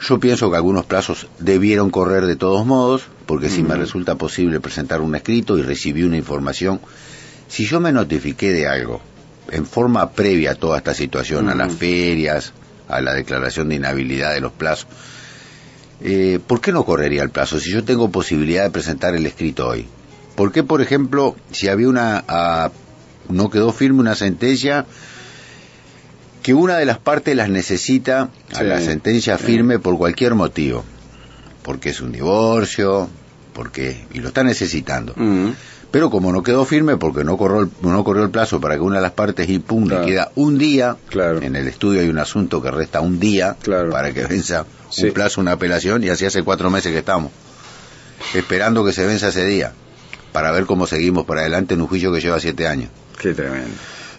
Yo 0.00 0.20
pienso 0.20 0.50
que 0.50 0.56
algunos 0.56 0.84
plazos 0.84 1.26
debieron 1.40 1.90
correr 1.90 2.26
de 2.26 2.36
todos 2.36 2.64
modos, 2.66 3.02
porque 3.26 3.48
si 3.48 3.62
me 3.62 3.70
Ujú. 3.70 3.78
resulta 3.80 4.14
posible 4.16 4.60
presentar 4.60 5.00
un 5.00 5.14
escrito 5.16 5.58
y 5.58 5.62
recibí 5.62 6.02
una 6.04 6.18
información, 6.18 6.78
si 7.48 7.66
yo 7.66 7.80
me 7.80 7.92
notifiqué 7.92 8.52
de 8.52 8.66
algo 8.66 9.00
en 9.50 9.66
forma 9.66 10.10
previa 10.12 10.52
a 10.52 10.54
toda 10.54 10.78
esta 10.78 10.94
situación, 10.94 11.48
a 11.48 11.54
las 11.54 11.72
ferias, 11.72 12.52
a 12.88 13.00
la 13.00 13.12
declaración 13.14 13.68
de 13.68 13.76
inhabilidad 13.76 14.32
de 14.34 14.40
los 14.40 14.52
plazos, 14.52 14.86
eh, 16.00 16.38
¿por 16.46 16.60
qué 16.60 16.72
no 16.72 16.84
correría 16.84 17.22
el 17.22 17.30
plazo 17.30 17.60
si 17.60 17.70
yo 17.70 17.84
tengo 17.84 18.10
posibilidad 18.10 18.64
de 18.64 18.70
presentar 18.70 19.14
el 19.14 19.24
escrito 19.26 19.68
hoy? 19.68 19.86
¿Por 20.34 20.50
qué, 20.50 20.62
por 20.64 20.80
ejemplo, 20.82 21.36
si 21.52 21.68
había 21.68 21.88
una, 21.88 22.24
ah, 22.26 22.70
no 23.28 23.50
quedó 23.50 23.72
firme 23.72 24.00
una 24.00 24.14
sentencia 24.16 24.86
que 26.42 26.52
una 26.54 26.76
de 26.76 26.84
las 26.84 26.98
partes 26.98 27.34
las 27.36 27.48
necesita 27.48 28.28
a 28.52 28.58
Sí. 28.58 28.64
la 28.64 28.80
sentencia 28.80 29.38
firme 29.38 29.78
por 29.78 29.96
cualquier 29.96 30.34
motivo? 30.34 30.84
Porque 31.62 31.90
es 31.90 32.00
un 32.00 32.12
divorcio, 32.12 33.08
porque 33.54 34.04
y 34.12 34.18
lo 34.18 34.28
está 34.28 34.42
necesitando. 34.42 35.14
Pero 35.94 36.10
como 36.10 36.32
no 36.32 36.42
quedó 36.42 36.64
firme 36.64 36.96
porque 36.96 37.22
no 37.22 37.36
corrió 37.36 37.60
el, 37.60 37.68
no 37.82 38.02
corrió 38.02 38.24
el 38.24 38.30
plazo 38.30 38.60
para 38.60 38.74
que 38.74 38.80
una 38.80 38.96
de 38.96 39.02
las 39.02 39.12
partes 39.12 39.48
impugne 39.48 39.90
Claro. 39.90 40.06
queda 40.06 40.32
un 40.34 40.58
día, 40.58 40.96
Claro. 41.08 41.40
en 41.40 41.54
el 41.54 41.68
estudio 41.68 42.00
hay 42.00 42.08
un 42.08 42.18
asunto 42.18 42.60
que 42.60 42.72
resta 42.72 43.00
un 43.00 43.20
día 43.20 43.56
Claro. 43.62 43.90
para 43.92 44.12
que 44.12 44.24
venza 44.26 44.66
Sí. 44.90 45.04
un 45.06 45.12
plazo, 45.12 45.40
una 45.40 45.52
apelación, 45.52 46.02
y 46.02 46.08
así 46.08 46.24
hace 46.26 46.42
cuatro 46.42 46.68
meses 46.68 46.90
que 46.90 46.98
estamos, 46.98 47.30
esperando 48.34 48.84
que 48.84 48.92
se 48.92 49.06
venza 49.06 49.28
ese 49.28 49.44
día, 49.46 49.72
para 50.32 50.50
ver 50.50 50.66
cómo 50.66 50.88
seguimos 50.88 51.26
para 51.26 51.42
adelante 51.42 51.74
en 51.74 51.80
un 51.82 51.86
juicio 51.86 52.12
que 52.12 52.20
lleva 52.20 52.40
siete 52.40 52.66
años. 52.66 52.90
Qué 53.20 53.32
tremendo. 53.32 53.68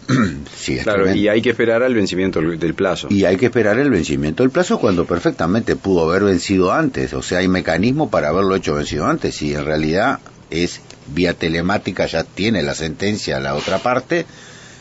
Sí, 0.56 0.78
Claro, 0.78 1.00
tremendo. 1.04 1.22
y 1.22 1.28
hay 1.28 1.42
que 1.42 1.50
esperar 1.50 1.84
al 1.84 1.94
vencimiento 1.94 2.40
del 2.40 2.74
plazo. 2.74 3.08
Y 3.10 3.26
hay 3.26 3.36
que 3.36 3.48
esperar 3.48 3.80
el 3.80 3.90
vencimiento 3.90 4.44
del 4.44 4.50
plazo 4.50 4.80
cuando 4.80 5.04
perfectamente 5.06 5.76
pudo 5.76 6.10
haber 6.10 6.24
vencido 6.24 6.72
antes. 6.72 7.14
O 7.14 7.22
sea, 7.22 7.40
hay 7.40 7.50
mecanismo 7.50 8.10
para 8.10 8.30
haberlo 8.30 8.56
hecho 8.56 8.76
vencido 8.76 9.08
antes. 9.08 9.36
Si 9.36 9.54
en 9.54 9.66
realidad 9.66 10.20
es 10.52 10.80
vía 11.08 11.34
telemática, 11.34 12.06
ya 12.06 12.24
tiene 12.24 12.64
la 12.64 12.74
sentencia 12.76 13.40
la 13.40 13.56
otra 13.56 13.80
parte, 13.80 14.26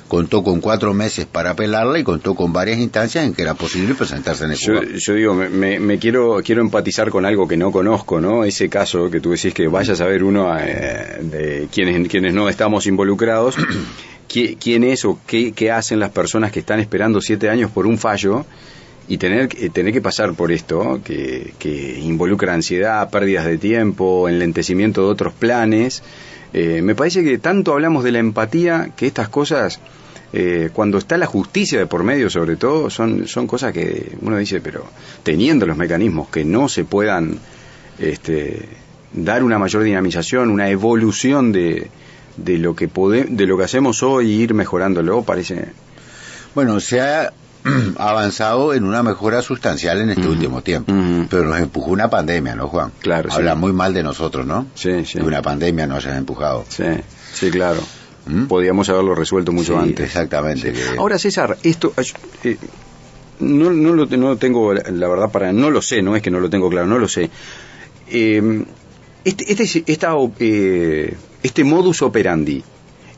contó 0.09 0.43
con 0.45 0.61
cuatro 0.61 0.93
meses 0.95 1.27
para 1.27 1.51
apelarla 1.51 1.99
y 1.99 2.05
contó 2.05 2.35
con 2.35 2.53
varias 2.53 2.79
instancias 2.79 3.25
en 3.25 3.35
que 3.35 3.43
era 3.43 3.55
posible 3.55 3.95
presentarse 3.95 4.45
en 4.45 4.51
el 4.53 4.57
Yo, 4.59 4.83
yo 4.83 5.15
digo, 5.15 5.35
me, 5.35 5.49
me- 5.49 5.81
me 5.81 5.99
quiero 5.99 6.41
quiero 6.45 6.61
empatizar 6.61 7.11
con 7.11 7.25
algo 7.25 7.49
que 7.49 7.57
no 7.57 7.73
conozco, 7.73 8.21
¿no? 8.21 8.45
Ese 8.45 8.69
caso 8.69 9.11
que 9.11 9.21
tú 9.21 9.31
decís 9.31 9.55
que 9.55 9.67
vaya 9.67 9.95
a 9.95 9.97
saber 9.97 10.23
uno 10.23 10.55
eh, 10.59 11.19
de 11.23 11.69
quienes 11.73 12.07
quienes 12.09 12.35
no 12.35 12.49
estamos 12.49 12.87
involucrados, 12.87 13.57
qui- 14.29 14.57
quién 14.61 14.85
es 14.85 15.05
o 15.05 15.19
qué, 15.27 15.53
qué 15.53 15.71
hacen 15.73 15.99
las 16.01 16.11
personas 16.11 16.53
que 16.53 16.61
están 16.61 16.81
esperando 16.81 17.21
siete 17.21 17.49
años 17.49 17.71
por 17.71 17.87
un 17.87 17.99
fallo 17.99 18.45
y 19.09 19.19
tener 19.19 19.49
que- 19.49 19.69
tener 19.71 19.93
que 19.93 20.01
pasar 20.01 20.35
por 20.35 20.51
esto 20.53 21.01
que, 21.05 21.53
que 21.59 21.99
involucra 22.01 22.55
ansiedad, 22.55 23.09
pérdidas 23.11 23.45
de 23.47 23.59
tiempo, 23.59 24.29
enlentecimiento 24.29 25.03
de 25.03 25.09
otros 25.09 25.33
planes. 25.35 26.03
Eh, 26.53 26.81
me 26.83 26.95
parece 26.95 27.23
que 27.25 27.39
tanto 27.39 27.73
hablamos 27.73 28.05
de 28.05 28.13
la 28.13 28.21
empatía 28.21 28.91
que 28.97 29.07
estas 29.07 29.29
cosas 29.29 29.81
eh, 30.33 30.71
cuando 30.73 30.99
está 30.99 31.17
la 31.17 31.27
justicia 31.27 31.79
de 31.79 31.87
por 31.87 32.03
medio, 32.03 32.29
sobre 32.31 32.57
todo, 32.57 32.91
son, 32.91 33.29
son 33.29 33.47
cosas 33.47 33.73
que 33.73 34.13
uno 34.21 34.37
dice, 34.37 34.61
pero 34.61 34.85
teniendo 35.23 35.65
los 35.67 35.77
mecanismos 35.77 36.29
que 36.29 36.45
no 36.45 36.69
se 36.69 36.85
puedan 36.85 37.39
este, 37.99 38.69
dar 39.13 39.45
una 39.45 39.59
mayor 39.59 39.83
dinamización, 39.85 40.51
una 40.51 40.69
evolución 40.71 41.53
de, 41.53 41.89
de 42.37 42.59
lo 42.59 42.75
que 42.75 42.89
pode, 42.89 43.25
de 43.25 43.47
lo 43.47 43.57
que 43.57 43.65
hacemos 43.65 44.03
hoy 44.03 44.31
ir 44.33 44.55
mejorándolo, 44.55 45.23
parece. 45.23 45.67
Bueno, 46.55 46.81
se 46.81 47.01
ha 47.01 47.33
avanzado 47.99 48.75
en 48.75 48.85
una 48.85 49.03
mejora 49.03 49.43
sustancial 49.43 50.01
en 50.01 50.11
este 50.11 50.29
último 50.29 50.63
tiempo, 50.63 50.93
pero 51.31 51.45
nos 51.45 51.59
empujó 51.61 51.91
una 51.91 52.09
pandemia, 52.11 52.55
¿no, 52.55 52.69
Juan? 52.69 52.93
Claro. 53.01 53.31
Habla 53.33 53.55
muy 53.55 53.73
mal 53.73 53.95
de 53.95 54.03
nosotros, 54.03 54.47
¿no? 54.47 54.67
Sí, 54.75 55.05
sí. 55.05 55.19
Que 55.19 55.25
una 55.25 55.43
pandemia 55.43 55.87
nos 55.87 56.05
haya 56.07 56.19
empujado. 56.19 56.65
Sí, 56.69 56.85
sí, 57.33 57.51
claro. 57.51 57.81
¿Mm? 58.27 58.45
Podríamos 58.47 58.89
haberlo 58.89 59.15
resuelto 59.15 59.53
mucho 59.53 59.75
Sí, 59.75 59.79
antes. 59.89 60.07
Exactamente. 60.07 60.73
que- 60.73 60.99
Ahora, 60.99 61.19
César, 61.19 61.57
esto 61.63 61.93
eh, 62.45 62.57
no, 63.41 63.71
no, 63.71 63.93
lo, 63.93 64.07
no 64.07 64.29
lo 64.29 64.37
tengo, 64.37 64.73
la 64.73 65.09
verdad, 65.09 65.31
para 65.31 65.53
no 65.53 65.71
lo 65.71 65.83
sé, 65.83 66.03
no 66.03 66.17
es 66.17 66.23
que 66.23 66.31
no 66.31 66.41
lo 66.41 66.49
tengo 66.51 66.71
claro, 66.71 66.87
no 66.87 66.99
lo 66.99 67.09
sé. 67.09 67.31
Eh, 68.11 68.65
este, 69.25 69.53
este, 69.53 69.85
esta, 69.87 70.15
eh, 70.39 71.15
este 71.43 71.65
modus 71.65 72.03
operandi, 72.03 72.63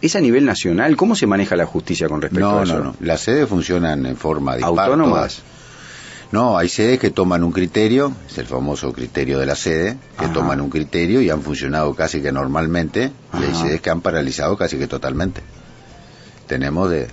¿es 0.06 0.16
a 0.16 0.20
nivel 0.20 0.44
nacional? 0.44 0.96
¿Cómo 0.96 1.14
se 1.14 1.26
maneja 1.26 1.56
la 1.56 1.66
justicia 1.66 2.08
con 2.08 2.22
respecto 2.22 2.50
no, 2.50 2.58
a 2.60 2.62
eso? 2.64 2.78
no, 2.78 2.84
no. 2.84 2.96
Las 3.00 3.20
sedes 3.20 3.48
funcionan 3.48 4.06
en 4.06 4.16
forma 4.16 4.56
dispar. 4.56 4.86
¿Autónomas? 4.90 5.42
No, 6.32 6.58
hay 6.58 6.68
sedes 6.68 6.98
que 6.98 7.10
toman 7.10 7.44
un 7.44 7.52
criterio, 7.52 8.12
es 8.28 8.36
el 8.38 8.46
famoso 8.46 8.92
criterio 8.92 9.38
de 9.38 9.46
la 9.46 9.54
sede, 9.54 9.96
que 10.18 10.24
Ajá. 10.24 10.34
toman 10.34 10.60
un 10.60 10.70
criterio 10.70 11.20
y 11.20 11.30
han 11.30 11.42
funcionado 11.42 11.94
casi 11.94 12.20
que 12.20 12.32
normalmente, 12.32 13.12
y 13.38 13.44
hay 13.44 13.54
sedes 13.54 13.80
que 13.80 13.90
han 13.90 14.00
paralizado 14.00 14.56
casi 14.56 14.76
que 14.76 14.88
totalmente. 14.88 15.42
Tenemos 16.48 16.90
de, 16.90 17.06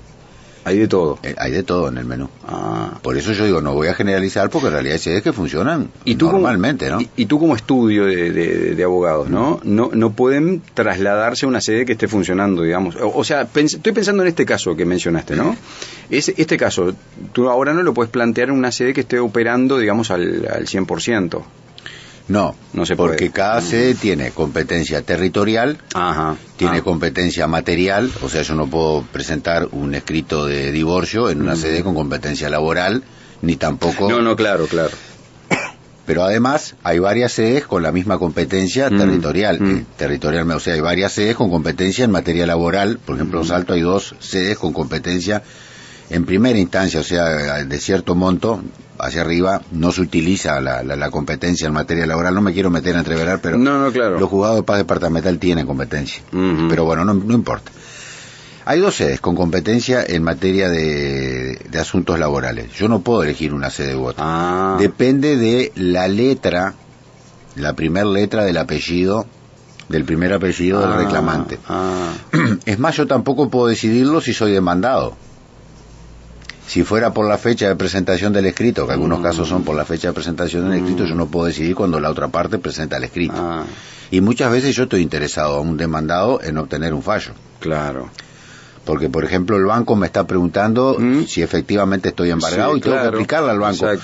Hay 0.66 0.78
de 0.78 0.88
todo. 0.88 1.20
eh, 1.24 1.36
hay 1.38 1.52
de 1.52 1.64
todo 1.64 1.90
en 1.90 1.98
el 1.98 2.06
menú. 2.06 2.30
Ah. 2.48 2.98
Por 3.02 3.18
eso 3.18 3.34
yo 3.34 3.46
digo, 3.46 3.62
no 3.62 3.74
voy 3.74 3.88
a 3.90 3.94
generalizar 3.96 4.50
porque 4.50 4.68
en 4.68 4.74
realidad 4.74 4.94
hay 4.94 5.00
sedes 5.00 5.22
que 5.22 5.34
funcionan 5.34 5.90
Y 6.06 6.16
tú 6.16 6.32
normalmente, 6.32 6.86
como, 6.88 7.02
¿no? 7.02 7.02
Y, 7.02 7.24
y 7.24 7.26
tú 7.26 7.38
como 7.40 7.56
estudio 7.56 8.06
de, 8.06 8.32
de- 8.32 8.76
de 8.76 8.84
abogados, 8.84 9.30
¿no? 9.30 9.60
¿no? 9.64 9.90
No 9.94 10.14
pueden 10.14 10.62
trasladarse 10.74 11.46
a 11.46 11.50
una 11.50 11.60
sede 11.62 11.86
que 11.86 11.92
esté 11.94 12.08
funcionando, 12.08 12.62
digamos. 12.64 12.96
O, 12.96 13.12
o 13.18 13.24
sea, 13.24 13.44
pens- 13.52 13.76
estoy 13.76 13.92
pensando 13.92 14.24
en 14.24 14.30
este 14.30 14.46
caso 14.46 14.76
que 14.76 14.86
mencionaste, 14.86 15.36
¿no? 15.36 15.56
Es, 16.10 16.30
este 16.30 16.56
caso, 16.58 16.94
tú 17.34 17.50
ahora 17.50 17.74
no 17.74 17.84
lo 17.84 17.94
puedes 17.94 18.12
plantear 18.12 18.50
en 18.50 18.56
una 18.56 18.72
sede 18.72 18.94
que 18.94 19.02
esté 19.02 19.20
operando, 19.20 19.78
digamos, 19.78 20.12
al, 20.12 20.48
al 20.50 20.66
100%. 20.66 21.42
No, 22.30 22.56
No 22.72 22.86
se 22.86 22.96
porque 22.96 23.18
puede. 23.18 23.32
cada 23.32 23.60
Mm. 23.60 23.64
sede 23.66 23.96
tiene 23.96 24.32
competencia 24.32 25.02
territorial, 25.02 25.78
Ajá. 25.94 26.36
tiene 26.58 26.78
Ah. 26.78 26.82
competencia 26.82 27.48
material, 27.48 28.10
o 28.22 28.30
sea, 28.30 28.42
yo 28.44 28.56
no 28.56 28.68
puedo 28.68 29.02
presentar 29.12 29.68
un 29.72 29.94
escrito 29.94 30.46
de 30.46 30.72
divorcio 30.72 31.30
en 31.30 31.42
una 31.42 31.56
sede 31.58 31.84
con 31.84 31.96
competencia 31.96 32.50
laboral, 32.50 33.04
ni 33.42 33.58
tampoco... 33.58 34.08
Mm. 34.08 34.12
No, 34.12 34.22
no, 34.22 34.36
claro, 34.38 34.68
claro. 34.68 34.92
Pero 36.06 36.24
además 36.24 36.76
hay 36.84 37.00
varias 37.00 37.34
sedes 37.34 37.66
con 37.66 37.84
la 37.84 37.92
misma 37.92 38.18
competencia 38.18 38.90
Mm, 38.90 38.98
territorial, 38.98 39.60
mm. 39.60 39.78
eh, 39.78 39.86
territorial, 39.98 40.50
o 40.52 40.60
sea, 40.62 40.76
hay 40.76 40.82
varias 40.82 41.12
sedes 41.12 41.36
con 41.36 41.50
competencia 41.50 42.06
en 42.06 42.12
materia 42.12 42.46
laboral, 42.48 43.00
por 43.06 43.16
ejemplo, 43.16 43.40
Mm. 43.40 43.44
en 43.44 43.48
Salto 43.50 43.74
hay 43.74 43.82
dos 43.82 44.16
sedes 44.20 44.58
con 44.58 44.72
competencia 44.72 45.44
en 46.10 46.26
primera 46.26 46.58
instancia, 46.60 47.00
o 47.00 47.04
sea, 47.04 47.64
de 47.66 47.80
cierto 47.80 48.16
monto 48.16 48.62
hacia 49.06 49.22
arriba 49.22 49.62
no 49.72 49.92
se 49.92 50.02
utiliza 50.02 50.60
la, 50.62 50.84
la- 50.84 50.96
la 50.96 51.12
competencia 51.12 51.68
en 51.68 51.74
materia 51.74 52.06
laboral, 52.06 52.34
no 52.36 52.42
me 52.42 52.54
quiero 52.54 52.70
meter 52.70 52.96
a 52.96 53.00
entreverar, 53.00 53.40
pero 53.42 53.58
No, 53.58 53.80
no, 53.80 53.92
claro. 53.92 54.20
los 54.20 54.30
juzgados 54.30 54.58
de 54.58 54.64
paz 54.64 54.78
departamental 54.78 55.38
tienen 55.40 55.66
competencia, 55.68 56.22
pero 56.70 56.86
bueno, 56.86 57.04
no, 57.06 57.14
no 57.14 57.34
importa. 57.34 57.72
Hay 58.66 58.80
dos 58.80 58.96
sedes 58.96 59.20
con 59.20 59.36
competencia 59.36 60.06
en 60.08 60.24
materia 60.24 60.70
de, 60.70 61.60
de 61.70 61.80
asuntos 61.80 62.18
laborales. 62.18 62.72
Yo 62.72 62.88
no 62.88 63.02
puedo 63.02 63.22
elegir 63.24 63.54
una 63.54 63.70
sede 63.70 63.96
u 63.98 64.06
otra. 64.06 64.24
Ah. 64.26 64.78
Depende 64.80 65.36
de 65.36 65.74
la 65.76 66.08
letra, 66.08 66.74
la 67.58 67.74
primer 67.74 68.06
letra 68.06 68.46
del 68.46 68.58
apellido, 68.58 69.26
del 69.90 70.06
primer 70.06 70.32
apellido 70.32 70.80
Ah, 70.82 70.88
del 70.96 71.06
reclamante. 71.06 71.60
Ah. 71.68 72.14
Es 72.66 72.80
más, 72.80 72.96
yo 72.96 73.06
tampoco 73.06 73.50
puedo 73.50 73.68
decidirlo 73.68 74.22
si 74.22 74.32
soy 74.34 74.54
demandado. 74.54 75.18
Si 76.68 76.84
fuera 76.84 77.14
por 77.14 77.28
la 77.28 77.38
fecha 77.38 77.68
de 77.68 77.76
presentación 77.76 78.32
del 78.34 78.46
escrito, 78.46 78.88
que 78.88 78.94
algunos 78.94 79.20
Mm. 79.20 79.24
casos 79.24 79.48
son 79.50 79.64
por 79.64 79.76
la 79.76 79.86
fecha 79.86 80.08
de 80.08 80.14
presentación 80.14 80.70
del 80.70 80.80
escrito, 80.80 81.06
yo 81.06 81.14
no 81.16 81.28
puedo 81.28 81.46
decidir 81.48 81.76
cuando 81.76 82.00
la 82.00 82.10
otra 82.10 82.30
parte 82.30 82.58
presenta 82.58 82.98
el 82.98 83.04
escrito. 83.04 83.36
Ah, 83.38 83.66
Y 84.12 84.22
muchas 84.22 84.52
veces 84.52 84.76
yo 84.76 84.84
estoy 84.84 85.02
interesado 85.02 85.56
a 85.56 85.60
un 85.62 85.76
demandado 85.76 86.40
en 86.44 86.58
obtener 86.58 86.94
un 86.94 87.02
fallo. 87.04 87.32
claro. 87.60 88.10
Porque, 88.86 89.10
por 89.10 89.24
ejemplo, 89.24 89.56
el 89.56 89.64
banco 89.64 89.96
me 89.96 90.06
está 90.08 90.28
preguntando 90.28 90.98
Mm. 91.00 91.24
si 91.26 91.42
efectivamente 91.42 92.10
estoy 92.10 92.32
embargado 92.32 92.74
Sí, 92.74 92.80
y 92.80 92.82
tengo 92.82 92.96
que 92.98 93.02
claro. 93.02 93.18
explicarle 93.18 93.52
al 93.52 93.60
banco. 93.60 93.86
Exacto. 93.86 94.04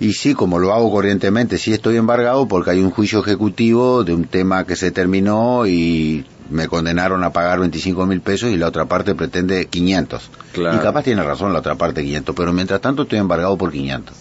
Y 0.00 0.12
sí, 0.14 0.34
como 0.34 0.58
lo 0.58 0.72
hago 0.74 0.90
corrientemente, 0.90 1.58
sí 1.58 1.72
estoy 1.72 1.96
embargado 1.96 2.48
porque 2.48 2.70
hay 2.70 2.80
un 2.80 2.90
juicio 2.90 3.20
ejecutivo 3.20 4.02
de 4.02 4.12
un 4.12 4.24
tema 4.24 4.64
que 4.64 4.74
se 4.74 4.90
terminó 4.90 5.64
y 5.66 6.24
me 6.50 6.68
condenaron 6.68 7.24
a 7.24 7.32
pagar 7.32 7.60
25 7.60 8.06
mil 8.06 8.20
pesos 8.20 8.50
y 8.50 8.56
la 8.56 8.68
otra 8.68 8.86
parte 8.86 9.14
pretende 9.14 9.66
500. 9.66 10.30
Claro. 10.52 10.76
Y 10.76 10.80
capaz 10.80 11.04
tiene 11.04 11.22
razón 11.22 11.52
la 11.52 11.60
otra 11.60 11.76
parte 11.76 12.02
500, 12.02 12.34
pero 12.34 12.52
mientras 12.52 12.80
tanto 12.80 13.02
estoy 13.02 13.18
embargado 13.18 13.56
por 13.56 13.72
500. 13.72 14.16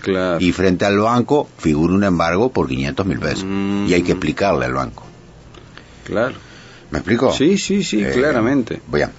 Claro. 0.00 0.40
Y 0.40 0.52
frente 0.52 0.84
al 0.84 0.98
banco 0.98 1.48
figura 1.58 1.94
un 1.94 2.04
embargo 2.04 2.50
por 2.50 2.68
500 2.68 3.06
mil 3.06 3.18
pesos. 3.18 3.44
Mm. 3.46 3.86
Y 3.86 3.94
hay 3.94 4.02
que 4.02 4.12
explicarle 4.12 4.66
al 4.66 4.74
banco. 4.74 5.04
Claro. 6.04 6.34
¿Me 6.90 6.98
explico? 6.98 7.32
Sí, 7.32 7.58
sí, 7.58 7.82
sí, 7.82 8.02
Eh, 8.02 8.12
claramente. 8.12 8.80
Bien. 8.86 9.10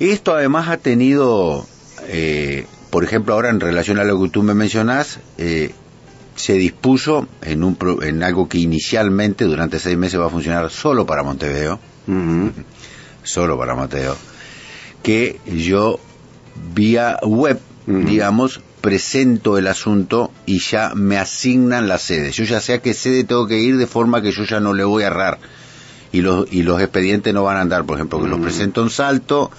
Esto 0.00 0.34
además 0.34 0.68
ha 0.68 0.76
tenido, 0.76 1.66
eh, 2.08 2.66
por 2.90 3.04
ejemplo, 3.04 3.34
ahora 3.34 3.50
en 3.50 3.60
relación 3.60 3.98
a 3.98 4.04
lo 4.04 4.20
que 4.20 4.28
tú 4.28 4.42
me 4.42 4.54
mencionás, 4.54 5.18
eh, 5.38 5.72
se 6.38 6.54
dispuso 6.54 7.26
en, 7.42 7.64
un 7.64 7.74
pro- 7.76 8.02
en 8.02 8.22
algo 8.22 8.48
que 8.48 8.58
inicialmente 8.58 9.44
durante 9.44 9.78
seis 9.78 9.96
meses 9.98 10.18
va 10.20 10.26
a 10.26 10.30
funcionar 10.30 10.70
solo 10.70 11.04
para 11.04 11.22
Montevideo, 11.22 11.78
solo 13.22 13.58
para 13.58 13.74
Montevideo, 13.74 14.16
que 15.02 15.40
yo 15.46 16.00
vía 16.74 17.18
web, 17.22 17.60
digamos, 17.86 18.60
presento 18.80 19.58
el 19.58 19.66
asunto 19.66 20.30
y 20.46 20.60
ya 20.60 20.92
me 20.94 21.18
asignan 21.18 21.88
la 21.88 21.98
sede. 21.98 22.30
Yo 22.32 22.44
ya 22.44 22.60
sé 22.60 22.74
a 22.74 22.82
qué 22.82 22.94
sede 22.94 23.24
tengo 23.24 23.46
que 23.46 23.58
ir 23.58 23.76
de 23.76 23.86
forma 23.86 24.22
que 24.22 24.30
yo 24.32 24.44
ya 24.44 24.60
no 24.60 24.72
le 24.74 24.84
voy 24.84 25.02
a 25.02 25.08
errar. 25.08 25.38
Y 26.12 26.20
los, 26.22 26.46
y 26.50 26.62
los 26.62 26.80
expedientes 26.80 27.34
no 27.34 27.42
van 27.42 27.56
a 27.58 27.60
andar, 27.60 27.84
por 27.84 27.96
ejemplo, 27.96 28.20
que 28.22 28.28
los 28.28 28.38
presento 28.40 28.82
en 28.82 28.88
Salto 28.90 29.50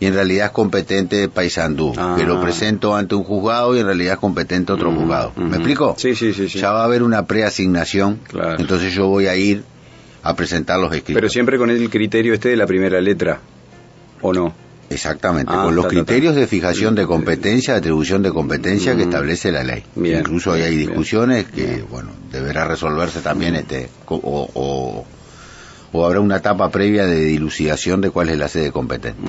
y 0.00 0.06
en 0.06 0.14
realidad 0.14 0.46
es 0.46 0.52
competente 0.52 1.16
de 1.16 1.28
Paysandú. 1.28 1.92
Ah. 1.96 2.14
Que 2.18 2.24
lo 2.24 2.40
presento 2.40 2.94
ante 2.94 3.14
un 3.14 3.24
juzgado 3.24 3.76
y 3.76 3.80
en 3.80 3.86
realidad 3.86 4.14
es 4.14 4.18
competente 4.20 4.72
otro 4.72 4.90
Mm, 4.92 4.96
juzgado. 4.96 5.32
¿Me 5.36 5.56
explico? 5.56 5.94
Sí, 5.98 6.14
sí, 6.14 6.32
sí, 6.34 6.48
sí. 6.48 6.58
Ya 6.58 6.72
va 6.72 6.82
a 6.82 6.84
haber 6.84 7.02
una 7.02 7.26
preasignación. 7.26 8.20
Claro. 8.28 8.56
Entonces 8.60 8.92
yo 8.92 9.06
voy 9.08 9.26
a 9.26 9.36
ir 9.36 9.62
a 10.22 10.34
presentar 10.36 10.78
los 10.78 10.92
escritos. 10.92 11.14
Pero 11.14 11.28
siempre 11.28 11.56
con 11.58 11.70
el 11.70 11.88
criterio 11.88 12.34
este 12.34 12.48
de 12.50 12.56
la 12.56 12.66
primera 12.66 13.00
letra, 13.00 13.40
¿o 14.20 14.32
no? 14.32 14.52
Exactamente, 14.88 15.52
Ah, 15.54 15.64
con 15.64 15.74
los 15.74 15.84
ta, 15.86 15.88
ta, 15.90 15.94
ta. 15.96 16.04
criterios 16.04 16.36
de 16.36 16.46
fijación 16.46 16.94
de 16.94 17.06
competencia, 17.06 17.74
de 17.74 17.78
atribución 17.80 18.22
de 18.22 18.30
competencia 18.30 18.92
que 18.96 19.04
Mm. 19.04 19.08
establece 19.08 19.50
la 19.50 19.64
ley. 19.64 19.82
Bien, 19.96 20.20
Incluso 20.20 20.52
ahí 20.52 20.62
hay 20.62 20.76
bien, 20.76 20.88
discusiones 20.90 21.46
que, 21.46 21.84
bueno, 21.90 22.10
deberá 22.30 22.66
resolverse 22.66 23.20
también 23.20 23.56
este 23.56 23.88
o, 24.06 24.16
o, 24.54 25.04
o 25.96 26.04
habrá 26.04 26.20
una 26.20 26.36
etapa 26.36 26.70
previa 26.70 27.06
de 27.06 27.20
dilucidación 27.24 28.00
de 28.00 28.10
cuál 28.10 28.28
es 28.28 28.38
la 28.38 28.48
sede 28.48 28.70
competente. 28.70 29.20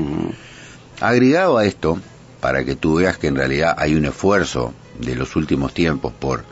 Agregado 1.00 1.58
a 1.58 1.66
esto, 1.66 2.00
para 2.42 2.66
que 2.66 2.76
tú 2.76 2.96
veas 2.96 3.18
que 3.18 3.28
en 3.28 3.36
realidad 3.36 3.76
hay 3.78 3.96
un 3.96 4.06
esfuerzo 4.06 4.74
de 5.00 5.16
los 5.16 5.36
últimos 5.36 5.74
tiempos 5.74 6.14
por, 6.14 6.44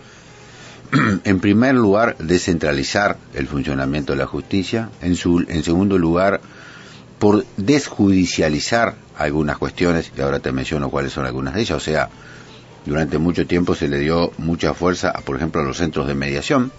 en 1.23 1.39
primer 1.39 1.75
lugar, 1.75 2.15
descentralizar 2.19 3.17
el 3.33 3.47
funcionamiento 3.47 4.13
de 4.13 4.19
la 4.19 4.27
justicia, 4.27 4.89
en, 5.01 5.15
su, 5.15 5.43
en 5.47 5.63
segundo 5.63 5.97
lugar, 5.97 6.41
por 7.19 7.45
desjudicializar 7.57 8.95
algunas 9.17 9.57
cuestiones, 9.57 10.11
y 10.15 10.21
ahora 10.21 10.39
te 10.39 10.51
menciono 10.51 10.89
cuáles 10.89 11.13
son 11.13 11.25
algunas 11.25 11.55
de 11.55 11.61
ellas, 11.61 11.77
o 11.77 11.79
sea, 11.79 12.09
durante 12.85 13.17
mucho 13.17 13.47
tiempo 13.47 13.73
se 13.73 13.87
le 13.87 13.99
dio 13.99 14.31
mucha 14.37 14.73
fuerza, 14.73 15.09
a, 15.09 15.21
por 15.21 15.35
ejemplo, 15.35 15.61
a 15.61 15.65
los 15.65 15.77
centros 15.77 16.07
de 16.07 16.13
mediación, 16.13 16.71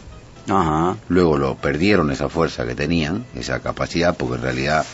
Ajá. 0.49 0.97
luego 1.09 1.37
lo 1.38 1.57
perdieron 1.57 2.11
esa 2.11 2.29
fuerza 2.29 2.65
que 2.67 2.75
tenían, 2.75 3.25
esa 3.35 3.61
capacidad, 3.61 4.17
porque 4.17 4.37
en 4.37 4.43
realidad 4.43 4.85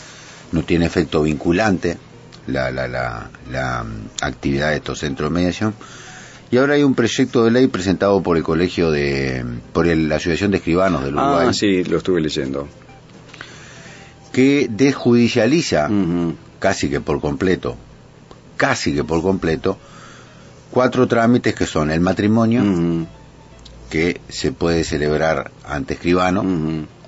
no 0.51 0.63
tiene 0.63 0.85
efecto 0.85 1.21
vinculante 1.23 1.97
la, 2.47 2.71
la, 2.71 2.87
la, 2.87 3.29
la, 3.51 3.83
mm, 3.83 4.07
actividad 4.21 4.69
de 4.71 4.77
estos 4.77 4.99
centros 4.99 5.29
de 5.31 5.33
mediación. 5.35 5.73
Y 6.51 6.57
ahora 6.57 6.75
hay 6.75 6.83
un 6.83 6.93
proyecto 6.93 7.43
de 7.45 7.51
ley 7.51 7.67
presentado 7.67 8.21
por 8.21 8.37
el 8.37 8.43
colegio 8.43 8.91
de, 8.91 9.43
por 9.73 9.87
el- 9.87 10.07
la 10.09 10.17
Asociación 10.17 10.51
de 10.51 10.57
Escribanos 10.57 11.03
del 11.03 11.15
Uruguay, 11.15 11.47
Ah, 11.49 11.53
sí, 11.53 11.83
lo 11.83 11.97
estuve 11.97 12.21
leyendo. 12.21 12.67
que 14.31 14.67
desjudicializa 14.69 15.89
casi 16.59 16.89
que 16.89 16.99
por 17.01 17.21
completo, 17.21 17.75
casi 18.57 18.93
que 18.93 19.03
por 19.03 19.21
completo, 19.21 19.77
cuatro 20.71 21.07
trámites 21.07 21.53
que 21.55 21.65
son 21.67 21.91
el 21.91 22.01
matrimonio. 22.01 22.63
Que 23.93 24.19
se 24.27 24.51
puede 24.51 24.83
celebrar 24.83 25.51
ante 25.63 25.93
escribano, 25.93 26.43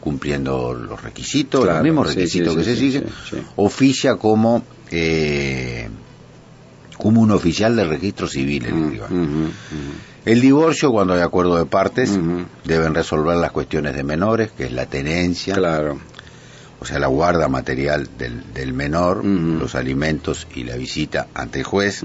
cumpliendo 0.01 0.71
los 0.75 1.01
requisitos, 1.01 1.61
Claro, 1.63 1.77
los 1.79 1.83
mismos 1.83 2.13
requisitos 2.13 2.53
sí, 2.53 2.59
que 2.59 2.63
sí, 2.63 2.69
se 2.69 2.77
siguen, 2.77 3.05
oficia 3.55 4.17
como 4.17 4.63
eh, 4.91 5.89
como 6.95 7.21
un 7.21 7.31
oficial 7.31 7.75
del 7.75 7.89
registro 7.89 8.27
civil 8.27 8.67
el 8.67 8.73
ujú. 8.73 9.49
El 10.25 10.41
divorcio, 10.41 10.91
cuando 10.91 11.15
hay 11.15 11.21
acuerdo 11.21 11.57
de 11.57 11.65
partes, 11.65 12.19
deben 12.65 12.93
resolver 12.93 13.35
las 13.37 13.51
cuestiones 13.51 13.95
de 13.95 14.03
menores, 14.03 14.51
que 14.51 14.65
es 14.65 14.71
la 14.71 14.85
tenencia, 14.85 15.55
Claro. 15.55 15.97
o 16.79 16.85
sea, 16.85 16.99
la 16.99 17.07
guarda 17.07 17.47
material 17.47 18.07
del, 18.15 18.53
del 18.53 18.73
menor, 18.73 19.25
los 19.25 19.73
alimentos 19.73 20.45
y 20.53 20.65
la 20.65 20.75
visita 20.75 21.29
ante 21.33 21.59
el 21.59 21.65
juez. 21.65 22.03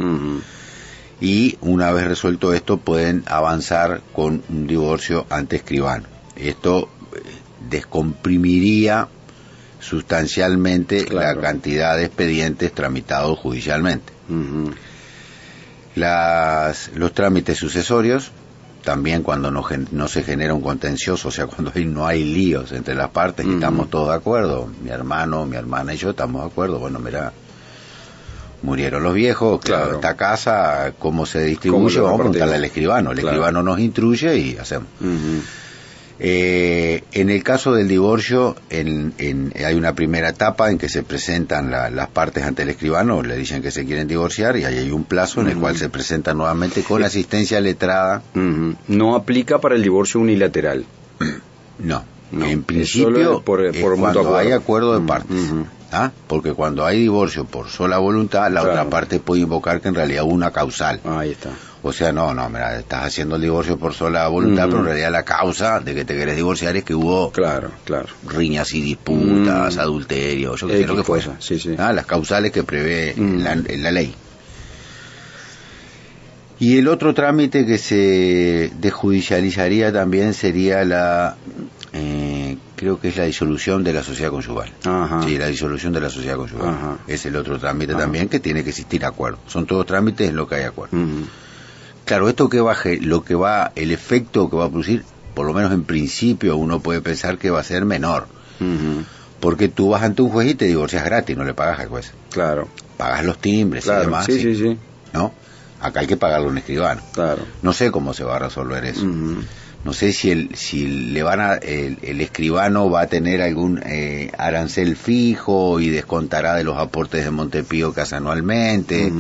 Y 1.20 1.58
una 1.60 1.92
vez 1.92 2.06
resuelto 2.06 2.54
esto, 2.54 2.78
pueden 2.78 3.24
avanzar 3.26 4.00
con 4.14 4.42
un 4.48 4.66
divorcio 4.66 5.26
ante 5.28 5.56
escribano. 5.56 6.04
Esto 6.36 6.88
eh, 7.14 7.20
descomprimiría 7.68 9.08
sustancialmente 9.80 11.04
Claro. 11.04 11.40
la 11.40 11.46
cantidad 11.46 11.96
de 11.96 12.04
expedientes 12.06 12.72
tramitados 12.72 13.38
judicialmente. 13.38 14.12
Las, 15.96 16.90
los 16.94 17.12
trámites 17.12 17.58
sucesorios, 17.58 18.30
también 18.84 19.22
cuando 19.22 19.50
no, 19.50 19.66
no 19.90 20.08
se 20.08 20.22
genera 20.22 20.54
un 20.54 20.62
contencioso, 20.62 21.28
o 21.28 21.30
sea, 21.30 21.46
cuando 21.46 21.72
ahí 21.74 21.84
no 21.84 22.06
hay 22.06 22.22
líos 22.24 22.72
entre 22.72 22.94
las 22.94 23.10
partes 23.10 23.44
y 23.44 23.54
estamos 23.54 23.90
todos 23.90 24.08
de 24.08 24.14
acuerdo, 24.14 24.70
mi 24.82 24.90
hermano, 24.90 25.44
mi 25.46 25.56
hermana 25.56 25.92
y 25.92 25.96
yo 25.96 26.10
estamos 26.10 26.42
de 26.42 26.48
acuerdo, 26.48 26.78
bueno, 26.78 26.98
mira, 27.00 27.32
murieron 28.62 29.02
los 29.02 29.14
viejos, 29.14 29.60
claro, 29.60 29.82
Claro. 29.84 29.96
esta 29.96 30.16
casa, 30.16 30.92
cómo 30.98 31.26
se 31.26 31.38
¿Cómo 31.38 31.48
distribuye, 31.48 32.00
vamos 32.00 32.14
a 32.20 32.22
preguntarle 32.22 32.54
al 32.56 32.64
escribano, 32.64 33.10
el 33.12 33.16
Claro. 33.18 33.28
escribano 33.36 33.62
nos 33.62 33.78
instruye 33.80 34.36
y 34.36 34.56
hacemos. 34.56 34.88
Eh, 36.22 37.02
en 37.12 37.30
el 37.30 37.42
caso 37.42 37.72
del 37.72 37.88
divorcio, 37.88 38.54
en- 38.68 39.14
en- 39.16 39.54
hay 39.64 39.74
una 39.74 39.94
primera 39.94 40.28
etapa 40.28 40.70
en 40.70 40.76
que 40.76 40.90
se 40.90 41.02
presentan 41.02 41.70
la- 41.70 41.88
las 41.88 42.08
partes 42.08 42.44
ante 42.44 42.62
el 42.62 42.68
escribano, 42.68 43.22
le 43.22 43.36
dicen 43.38 43.62
que 43.62 43.70
se 43.70 43.86
quieren 43.86 44.06
divorciar 44.06 44.58
y 44.58 44.64
ahí 44.66 44.76
hay 44.76 44.90
un 44.90 45.04
plazo 45.04 45.40
en 45.40 45.48
el 45.48 45.56
cual 45.56 45.78
se 45.78 45.88
presentan 45.88 46.36
nuevamente 46.36 46.82
con 46.82 47.02
asistencia 47.02 47.58
letrada. 47.60 48.22
No 48.34 49.14
aplica 49.16 49.58
para 49.60 49.74
el 49.76 49.82
divorcio 49.82 50.20
unilateral. 50.20 50.84
No, 51.82 52.04
No, 52.30 52.44
en 52.44 52.62
principio 52.64 53.40
por- 53.42 53.64
es 53.64 53.74
cuando 53.80 54.20
acuerdo. 54.20 54.36
hay 54.36 54.52
acuerdo 54.52 55.00
de 55.00 55.06
partes. 55.06 55.34
¿Ah? 55.92 56.10
Porque 56.26 56.52
cuando 56.52 56.84
hay 56.86 57.00
divorcio 57.00 57.44
por 57.44 57.68
sola 57.68 57.98
voluntad, 57.98 58.50
la 58.50 58.60
Claro. 58.60 58.70
otra 58.70 58.90
parte 58.90 59.20
puede 59.20 59.42
invocar 59.42 59.80
que 59.80 59.88
en 59.88 59.94
realidad 59.94 60.24
hubo 60.24 60.32
una 60.34 60.50
causal. 60.50 61.00
Ahí 61.04 61.30
está. 61.32 61.50
O 61.82 61.92
sea, 61.94 62.12
no, 62.12 62.34
no, 62.34 62.48
mira, 62.50 62.78
estás 62.78 63.06
haciendo 63.06 63.36
el 63.36 63.42
divorcio 63.42 63.78
por 63.78 63.94
sola 63.94 64.28
voluntad, 64.28 64.66
pero 64.66 64.80
en 64.80 64.84
realidad 64.84 65.10
la 65.10 65.22
causa 65.22 65.80
de 65.80 65.94
que 65.94 66.04
te 66.04 66.14
querés 66.14 66.36
divorciar 66.36 66.76
es 66.76 66.84
que 66.84 66.94
hubo 66.94 67.32
Claro, 67.32 67.70
claro. 67.84 68.06
riñas 68.28 68.74
y 68.74 68.82
disputas, 68.82 69.76
Mm. 69.76 69.80
adulterio, 69.80 70.56
yo 70.56 70.66
qué 70.66 70.78
sé 70.82 70.86
lo 70.86 70.96
que 70.96 71.02
cosa, 71.04 71.36
sí, 71.38 71.58
sí. 71.58 71.74
Ah, 71.78 71.94
las 71.94 72.04
causales 72.04 72.52
que 72.52 72.64
prevé 72.64 73.14
Mm. 73.16 73.38
la, 73.38 73.54
la 73.54 73.90
ley. 73.92 74.14
Y 76.58 76.76
el 76.76 76.88
otro 76.88 77.14
trámite 77.14 77.64
que 77.64 77.78
se 77.78 78.70
desjudicializaría 78.78 79.90
también 79.90 80.34
sería 80.34 80.84
la, 80.84 81.36
eh, 81.48 81.79
creo 82.80 82.98
que 82.98 83.08
es 83.08 83.16
la 83.18 83.24
disolución 83.24 83.84
de 83.84 83.92
la 83.92 84.02
sociedad 84.02 84.30
conyugal. 84.30 84.72
Ajá. 84.86 85.22
Sí, 85.22 85.36
la 85.36 85.48
disolución 85.48 85.92
de 85.92 86.00
la 86.00 86.08
sociedad 86.08 86.36
conyugal. 86.36 86.68
Ajá. 86.70 86.96
Es 87.06 87.26
el 87.26 87.36
otro 87.36 87.58
trámite 87.58 87.92
Ajá. 87.92 88.00
también 88.02 88.30
que 88.30 88.40
tiene 88.40 88.64
que 88.64 88.70
existir 88.70 89.04
acuerdo. 89.04 89.38
Son 89.46 89.66
todos 89.66 89.84
trámites 89.84 90.30
en 90.30 90.36
lo 90.36 90.48
que 90.48 90.54
hay 90.54 90.64
acuerdo. 90.64 90.96
Claro, 92.06 92.28
esto 92.30 92.48
que 92.48 92.62
ge- 92.82 93.00
lo 93.02 93.22
que 93.22 93.34
va, 93.34 93.70
el 93.76 93.92
efecto 93.92 94.48
que 94.48 94.56
va 94.56 94.64
a 94.64 94.68
producir, 94.70 95.04
por 95.34 95.46
lo 95.46 95.52
menos 95.52 95.72
en 95.72 95.84
principio 95.84 96.56
uno 96.56 96.80
puede 96.80 97.02
pensar 97.02 97.36
que 97.36 97.50
va 97.50 97.60
a 97.60 97.64
ser 97.64 97.84
menor. 97.84 98.26
Porque 99.40 99.68
tú 99.68 99.90
vas 99.90 100.02
ante 100.02 100.22
un 100.22 100.30
juez 100.30 100.48
y 100.50 100.54
te 100.54 100.64
divorcias 100.66 101.04
gratis, 101.04 101.36
no 101.36 101.44
le 101.44 101.54
pagas 101.54 101.80
al 101.80 101.88
juez. 101.88 102.12
Claro, 102.30 102.66
Pagas 102.96 103.24
los 103.24 103.38
timbres 103.38 103.84
y 103.84 103.88
claro. 103.88 104.02
demás. 104.04 104.24
sí, 104.26 104.40
sí, 104.40 104.54
sí. 104.54 104.78
¿No? 105.12 105.32
Acá 105.80 106.00
hay 106.00 106.06
que 106.06 106.16
pagarle 106.16 106.48
un 106.48 106.58
escribano. 106.58 107.00
Claro. 107.12 107.42
No 107.62 107.72
sé 107.72 107.90
cómo 107.90 108.12
se 108.14 108.24
va 108.24 108.36
a 108.36 108.38
resolver 108.38 108.84
eso. 108.84 109.06
No 109.84 109.94
sé 109.94 110.12
si 110.12 110.30
el, 110.30 110.54
si 110.54 110.86
le 110.86 111.22
van 111.22 111.40
a, 111.40 111.54
el, 111.54 111.96
el 112.02 112.20
escribano 112.20 112.90
va 112.90 113.02
a 113.02 113.06
tener 113.06 113.40
algún 113.40 113.80
eh, 113.84 114.30
arancel 114.36 114.94
fijo 114.94 115.80
y 115.80 115.88
descontará 115.88 116.54
de 116.54 116.64
los 116.64 116.76
aportes 116.76 117.24
de 117.24 117.30
Montepío 117.30 117.92
casa 117.94 118.18
anualmente. 118.18 119.10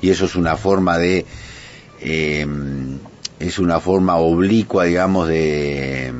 Y 0.00 0.10
eso 0.10 0.24
es 0.24 0.36
una 0.36 0.56
forma 0.56 0.96
de, 0.96 1.26
eh, 2.00 2.46
es 3.40 3.58
una 3.58 3.78
forma 3.80 4.16
oblicua, 4.16 4.84
digamos, 4.84 5.28
de, 5.28 6.12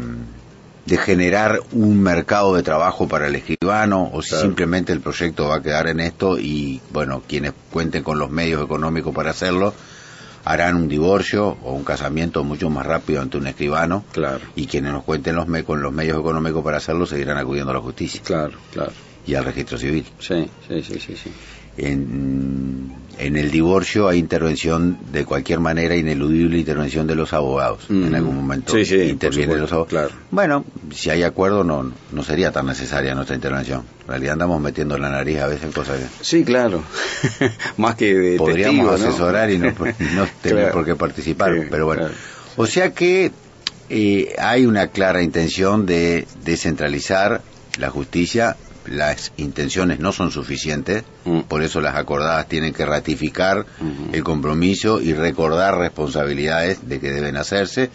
de 0.84 0.96
generar 0.98 1.60
un 1.72 2.02
mercado 2.02 2.54
de 2.54 2.62
trabajo 2.62 3.08
para 3.08 3.28
el 3.28 3.34
escribano, 3.36 4.10
o 4.12 4.20
si 4.20 4.30
Claro. 4.30 4.44
simplemente 4.44 4.92
el 4.92 5.00
proyecto 5.00 5.48
va 5.48 5.56
a 5.56 5.62
quedar 5.62 5.88
en 5.88 6.00
esto 6.00 6.38
y, 6.38 6.82
bueno, 6.92 7.22
quienes 7.26 7.52
cuenten 7.70 8.02
con 8.02 8.18
los 8.18 8.30
medios 8.30 8.62
económicos 8.62 9.14
para 9.14 9.30
hacerlo, 9.30 9.72
harán 10.44 10.76
un 10.76 10.88
divorcio 10.88 11.56
o 11.62 11.72
un 11.72 11.84
casamiento 11.84 12.44
mucho 12.44 12.68
más 12.70 12.84
rápido 12.86 13.22
ante 13.22 13.38
un 13.38 13.46
escribano, 13.46 14.04
Claro, 14.12 14.40
y 14.54 14.66
quienes 14.66 14.92
nos 14.92 15.04
cuenten 15.04 15.36
los 15.36 15.46
me- 15.48 15.64
con 15.64 15.82
los 15.82 15.92
medios 15.92 16.18
económicos 16.18 16.62
para 16.62 16.76
hacerlo 16.78 17.06
seguirán 17.06 17.38
acudiendo 17.38 17.70
a 17.70 17.74
la 17.74 17.80
justicia 17.80 18.20
claro, 18.24 18.58
claro. 18.70 18.92
y 19.26 19.34
al 19.34 19.44
registro 19.44 19.78
civil. 19.78 20.04
Sí, 20.18 20.50
sí, 20.68 20.82
sí, 20.82 21.00
sí. 21.00 21.16
sí. 21.16 21.30
En, 21.76 22.92
en 23.18 23.36
el 23.36 23.50
divorcio 23.50 24.08
hay 24.08 24.18
intervención 24.18 24.98
de 25.12 25.24
cualquier 25.24 25.60
manera, 25.60 25.94
ineludible 25.96 26.58
intervención 26.58 27.06
de 27.06 27.14
los 27.14 27.32
abogados. 27.32 27.84
Mm. 27.88 28.04
En 28.06 28.14
algún 28.16 28.36
momento 28.36 28.72
Sí, 28.72 28.84
sí, 28.84 28.96
intervienen 29.02 29.60
los 29.60 29.72
abogados. 29.72 29.88
claro. 29.90 30.10
Bueno, 30.30 30.64
si 30.92 31.10
hay 31.10 31.22
acuerdo 31.22 31.62
no, 31.64 31.92
no 32.12 32.22
sería 32.24 32.50
tan 32.52 32.66
necesaria 32.66 33.14
nuestra 33.14 33.36
intervención. 33.36 33.84
En 34.02 34.08
realidad 34.08 34.32
andamos 34.34 34.60
metiendo 34.60 34.98
la 34.98 35.10
nariz 35.10 35.38
a 35.40 35.46
veces 35.46 35.64
en 35.64 35.72
cosas 35.72 35.98
que 36.00 36.06
Sí, 36.24 36.44
claro. 36.44 36.82
Más 37.76 37.94
que 37.94 38.14
de 38.14 38.36
podríamos 38.36 38.88
testigo, 38.90 38.98
¿no? 38.98 39.08
asesorar 39.10 39.50
y 39.50 39.58
no, 39.58 39.68
y 39.68 39.72
no 40.14 40.26
tener 40.42 40.58
Claro. 40.58 40.72
por 40.72 40.84
qué 40.84 40.94
participar. 40.96 41.54
Sí, 41.54 41.66
pero 41.70 41.86
bueno, 41.86 42.02
claro. 42.02 42.14
o 42.56 42.66
sea 42.66 42.92
que 42.92 43.30
eh, 43.90 44.34
hay 44.38 44.66
una 44.66 44.88
clara 44.88 45.22
intención 45.22 45.86
de 45.86 46.26
descentralizar 46.44 47.42
la 47.78 47.90
justicia. 47.90 48.56
Las 48.86 49.32
intenciones 49.38 49.98
no 49.98 50.12
son 50.12 50.30
suficientes, 50.30 51.04
Mm. 51.24 51.40
por 51.40 51.62
eso 51.62 51.80
las 51.80 51.94
acordadas 51.96 52.48
tienen 52.48 52.74
que 52.74 52.84
ratificar 52.84 53.64
el 54.12 54.22
compromiso 54.24 55.00
y 55.00 55.14
recordar 55.14 55.78
responsabilidades 55.78 56.86
de 56.88 57.00
que 57.00 57.10
deben 57.10 57.36
hacerse. 57.36 57.90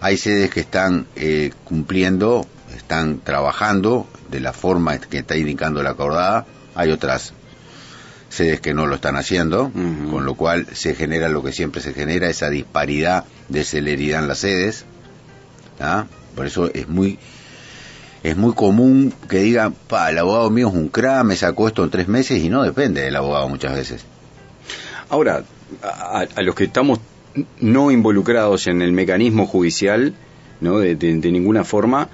Hay 0.00 0.16
sedes 0.16 0.50
que 0.50 0.60
están 0.60 1.06
eh, 1.16 1.52
cumpliendo, 1.64 2.46
están 2.76 3.18
trabajando 3.18 4.06
de 4.30 4.40
la 4.40 4.52
forma 4.52 4.98
que 4.98 5.18
está 5.18 5.36
indicando 5.36 5.82
la 5.82 5.90
acordada. 5.90 6.46
Hay 6.74 6.90
otras 6.92 7.32
sedes 8.28 8.60
que 8.60 8.72
no 8.72 8.86
lo 8.86 8.94
están 8.94 9.16
haciendo, 9.16 9.72
con 10.10 10.24
lo 10.24 10.34
cual 10.34 10.68
se 10.72 10.94
genera 10.94 11.28
lo 11.28 11.42
que 11.42 11.52
siempre 11.52 11.82
se 11.82 11.92
genera, 11.92 12.28
esa 12.28 12.48
disparidad 12.48 13.24
de 13.48 13.64
celeridad 13.64 14.22
en 14.22 14.28
las 14.28 14.38
sedes. 14.38 14.84
¿ah? 15.80 16.06
Por 16.36 16.46
eso 16.46 16.70
es 16.72 16.86
muy 16.88 17.18
es 18.22 18.36
muy 18.36 18.52
común 18.54 19.12
que 19.28 19.38
digan, 19.38 19.72
pa, 19.88 20.10
el 20.10 20.18
abogado 20.18 20.50
mío 20.50 20.68
es 20.68 20.74
un 20.74 20.88
cra, 20.88 21.24
me 21.24 21.36
sacó 21.36 21.68
esto 21.68 21.84
en 21.84 21.90
tres 21.90 22.08
meses 22.08 22.42
y 22.42 22.48
no 22.48 22.62
depende 22.62 23.00
del 23.02 23.16
abogado 23.16 23.48
muchas 23.48 23.74
veces. 23.74 24.04
Ahora, 25.08 25.42
a, 25.82 26.26
a 26.34 26.42
los 26.42 26.54
que 26.54 26.64
estamos 26.64 27.00
no 27.60 27.90
involucrados 27.90 28.66
en 28.66 28.82
el 28.82 28.92
mecanismo 28.92 29.46
judicial, 29.46 30.14
¿no? 30.60 30.78
De, 30.78 30.96
de- 30.96 31.14
de 31.14 31.32
ninguna 31.32 31.64
forma, 31.64 32.08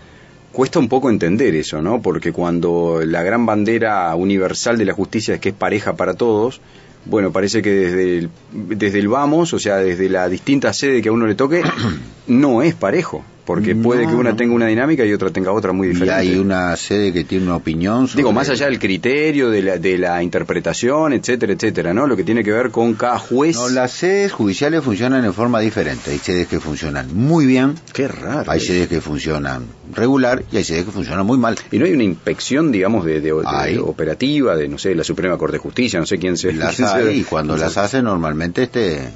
cuesta 0.52 0.78
un 0.78 0.88
poco 0.88 1.10
entender 1.10 1.54
eso, 1.54 1.82
¿no? 1.82 2.00
Porque 2.00 2.32
cuando 2.32 3.00
la 3.04 3.22
gran 3.22 3.44
bandera 3.46 4.14
universal 4.14 4.78
de 4.78 4.84
la 4.84 4.92
justicia 4.94 5.34
es 5.34 5.40
que 5.40 5.48
es 5.50 5.54
pareja 5.54 5.96
para 5.96 6.14
todos, 6.14 6.60
bueno, 7.04 7.32
parece 7.32 7.62
que 7.62 7.70
desde 7.70 8.18
el, 8.18 8.30
desde 8.52 8.98
el 8.98 9.08
vamos, 9.08 9.52
o 9.54 9.58
sea, 9.58 9.76
desde 9.76 10.08
la 10.08 10.28
distinta 10.28 10.72
sede 10.72 11.02
que 11.02 11.08
a 11.08 11.12
uno 11.12 11.26
le 11.26 11.34
toque, 11.34 11.62
no 12.26 12.62
es 12.62 12.74
parejo, 12.74 13.24
porque 13.46 13.74
puede 13.74 14.06
que 14.06 14.12
una 14.14 14.30
no. 14.30 14.36
tenga 14.36 14.52
una 14.54 14.66
dinámica 14.66 15.04
y 15.06 15.12
otra 15.14 15.30
tenga 15.30 15.52
otra 15.52 15.72
muy 15.72 15.86
Y 15.86 15.90
diferente. 15.92 16.20
hay 16.20 16.36
una 16.38 16.76
sede 16.76 17.12
que 17.12 17.24
tiene 17.24 17.46
una 17.46 17.56
opinión 17.56 18.08
sobre... 18.08 18.18
Digo, 18.18 18.32
más 18.32 18.50
allá 18.50 18.66
del 18.66 18.78
criterio, 18.78 19.48
de 19.48 19.62
la, 19.62 19.78
de 19.78 19.96
la 19.96 20.22
interpretación, 20.22 21.12
etcétera, 21.12 21.52
etcétera, 21.54 21.94
¿no? 21.94 22.06
Lo 22.06 22.16
que 22.16 22.24
tiene 22.24 22.42
que 22.44 22.52
ver 22.52 22.70
con 22.70 22.94
cada 22.94 23.18
juez. 23.18 23.56
No, 23.56 23.68
las 23.68 23.92
sedes 23.92 24.32
judiciales 24.32 24.82
funcionan 24.82 25.24
en 25.24 25.32
forma 25.32 25.60
diferente. 25.60 26.10
Hay 26.10 26.18
sedes 26.18 26.48
que 26.48 26.60
funcionan 26.60 27.14
muy 27.16 27.46
bien, 27.46 27.74
Qué 27.92 28.08
raro. 28.08 28.50
hay 28.50 28.60
sedes 28.60 28.88
que 28.88 29.00
funcionan 29.00 29.64
regular 29.94 30.42
y 30.50 30.56
hay 30.56 30.64
sedes 30.64 30.84
que 30.84 30.90
funcionan 30.90 31.24
muy 31.24 31.38
mal. 31.38 31.56
Y 31.70 31.78
no 31.78 31.84
hay 31.86 31.92
una 31.92 32.02
inspección, 32.04 32.72
digamos, 32.72 33.04
de, 33.04 33.20
de- 33.20 33.32
operativa 33.80 34.56
de, 34.56 34.68
no 34.68 34.78
sé, 34.78 34.94
la 34.94 35.04
Suprema 35.04 35.38
Corte 35.38 35.54
de 35.54 35.60
Justicia, 35.60 36.00
no 36.00 36.06
sé 36.06 36.18
quién 36.18 36.36
se... 36.36 36.52
Las 36.52 36.74
quién 36.76 36.88
se- 36.92 36.94
hay 36.94 37.20
y 37.20 37.22
cuando 37.22 37.56
las 37.56 37.76
hace 37.76 38.02
normalmente 38.02 38.64
este, 38.64 39.08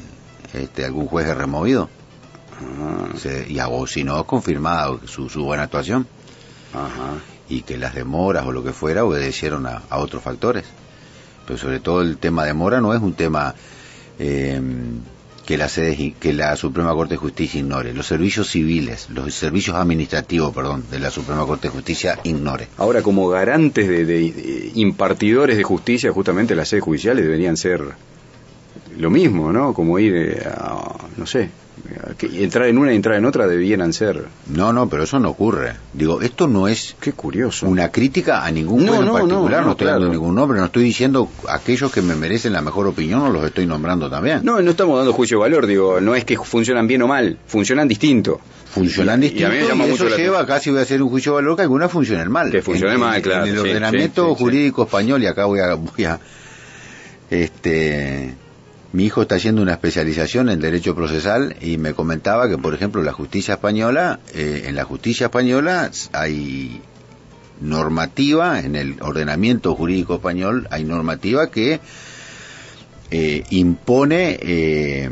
este 0.54 0.84
algún 0.84 1.06
juez 1.06 1.26
es 1.26 1.36
removido. 1.36 1.90
Ah, 2.62 3.08
Se- 3.16 3.46
y 3.48 4.04
no, 4.04 4.24
confirmada 4.26 4.98
su, 5.06 5.28
su 5.28 5.44
buena 5.44 5.64
actuación 5.64 6.06
ajá. 6.72 7.14
y 7.48 7.62
que 7.62 7.78
las 7.78 7.94
demoras 7.94 8.46
o 8.46 8.52
lo 8.52 8.62
que 8.62 8.72
fuera 8.72 9.04
obedecieron 9.04 9.66
a, 9.66 9.82
a 9.88 9.98
otros 9.98 10.22
factores. 10.22 10.64
Pero 11.46 11.58
sobre 11.58 11.80
todo 11.80 12.02
el 12.02 12.18
tema 12.18 12.44
de 12.44 12.54
mora 12.54 12.80
no 12.80 12.94
es 12.94 13.00
un 13.00 13.14
tema 13.14 13.54
eh, 14.18 14.60
que 15.46 15.56
la, 15.58 15.68
sede, 15.68 16.14
que 16.20 16.32
la 16.32 16.54
Suprema 16.54 16.92
Corte 16.94 17.14
de 17.14 17.18
Justicia 17.18 17.58
ignore, 17.58 17.92
los 17.92 18.06
servicios 18.06 18.48
civiles, 18.50 19.08
los 19.10 19.34
servicios 19.34 19.74
administrativos, 19.76 20.54
perdón, 20.54 20.84
de 20.92 21.00
la 21.00 21.10
Suprema 21.10 21.44
Corte 21.44 21.66
de 21.68 21.72
Justicia 21.74 22.20
ignore. 22.22 22.68
Ahora, 22.76 23.02
como 23.02 23.28
garantes 23.28 23.88
de, 23.88 24.04
de 24.04 24.70
impartidores 24.74 25.56
de 25.56 25.64
justicia, 25.64 26.12
justamente 26.12 26.54
las 26.54 26.68
sedes 26.68 26.84
judiciales 26.84 27.24
deberían 27.24 27.56
ser 27.56 27.80
lo 29.00 29.10
mismo, 29.10 29.52
¿no? 29.52 29.72
Como 29.74 29.98
ir 29.98 30.14
eh, 30.14 30.42
a, 30.46 30.94
no 31.16 31.26
sé, 31.26 31.50
que 32.18 32.44
entrar 32.44 32.66
en 32.68 32.76
una 32.78 32.92
y 32.92 32.96
entrar 32.96 33.16
en 33.16 33.24
otra 33.24 33.46
debieran 33.46 33.92
ser. 33.92 34.26
No, 34.48 34.72
no, 34.72 34.88
pero 34.88 35.04
eso 35.04 35.18
no 35.18 35.30
ocurre. 35.30 35.72
Digo, 35.94 36.20
esto 36.20 36.46
no 36.46 36.68
es 36.68 36.94
Qué 37.00 37.12
curioso. 37.12 37.66
una 37.66 37.90
crítica 37.90 38.44
a 38.44 38.50
ningún 38.50 38.84
No, 38.84 38.92
juez 38.92 39.00
en 39.00 39.06
no, 39.06 39.12
particular, 39.14 39.64
no, 39.64 39.70
estoy 39.72 39.84
claro. 39.86 40.00
dando 40.00 40.12
ningún 40.12 40.34
nombre, 40.34 40.58
no 40.60 40.66
estoy 40.66 40.82
diciendo 40.84 41.30
aquellos 41.48 41.90
que 41.90 42.02
me 42.02 42.14
merecen 42.14 42.52
la 42.52 42.60
mejor 42.62 42.86
opinión, 42.86 43.20
no 43.20 43.30
los 43.30 43.44
estoy 43.44 43.66
nombrando 43.66 44.10
también. 44.10 44.40
No, 44.44 44.60
no 44.60 44.70
estamos 44.70 44.96
dando 44.98 45.12
juicio 45.14 45.38
de 45.38 45.42
valor, 45.42 45.66
digo, 45.66 46.00
no 46.00 46.14
es 46.14 46.24
que 46.24 46.36
funcionan 46.36 46.86
bien 46.86 47.02
o 47.02 47.08
mal, 47.08 47.38
funcionan 47.46 47.88
distinto. 47.88 48.40
Funcionan 48.70 49.22
Y- 49.24 49.28
y 49.28 49.42
a 49.42 49.48
mí 49.48 49.56
y, 49.64 49.66
me 49.68 49.74
mucho 49.74 50.06
eso 50.06 50.08
la 50.10 50.16
lleva, 50.16 50.46
casi 50.46 50.70
voy 50.70 50.78
a 50.78 50.82
hacer 50.82 51.02
un 51.02 51.08
juicio 51.08 51.32
de 51.32 51.36
valor, 51.36 51.56
que 51.56 51.62
algunas 51.62 51.90
funcionen 51.90 52.30
mal. 52.30 52.50
Que 52.52 52.62
funcionen 52.62 52.94
En- 52.96 53.00
mal, 53.00 53.16
en- 53.16 53.22
claro, 53.22 53.44
En 53.46 53.50
el 53.50 53.56
sí, 53.62 53.68
ordenamiento 53.68 54.28
sí, 54.28 54.34
sí, 54.36 54.38
jurídico 54.44 54.82
español, 54.84 55.22
y 55.22 55.26
acá 55.26 55.46
voy 55.46 55.58
a, 55.60 55.74
voy 55.74 56.04
a, 56.04 56.20
este, 57.30 58.34
mi 58.92 59.04
hijo 59.04 59.22
está 59.22 59.36
haciendo 59.36 59.62
una 59.62 59.72
especialización 59.72 60.48
en 60.48 60.60
derecho 60.60 60.96
procesal 60.96 61.56
y 61.60 61.78
me 61.78 61.94
comentaba 61.94 62.48
que, 62.48 62.58
por 62.58 62.74
ejemplo, 62.74 63.02
la 63.02 63.12
justicia 63.12 63.54
española, 63.54 64.18
eh, 64.34 64.64
en 64.66 64.74
la 64.74 64.84
justicia 64.84 65.26
española 65.26 65.90
hay 66.12 66.82
normativa, 67.60 68.58
en 68.60 68.74
el 68.74 69.00
ordenamiento 69.00 69.74
jurídico 69.76 70.14
español 70.14 70.66
hay 70.70 70.82
normativa 70.82 71.50
que 71.50 71.78
eh, 73.12 73.44
impone 73.50 74.38
eh, 74.40 75.08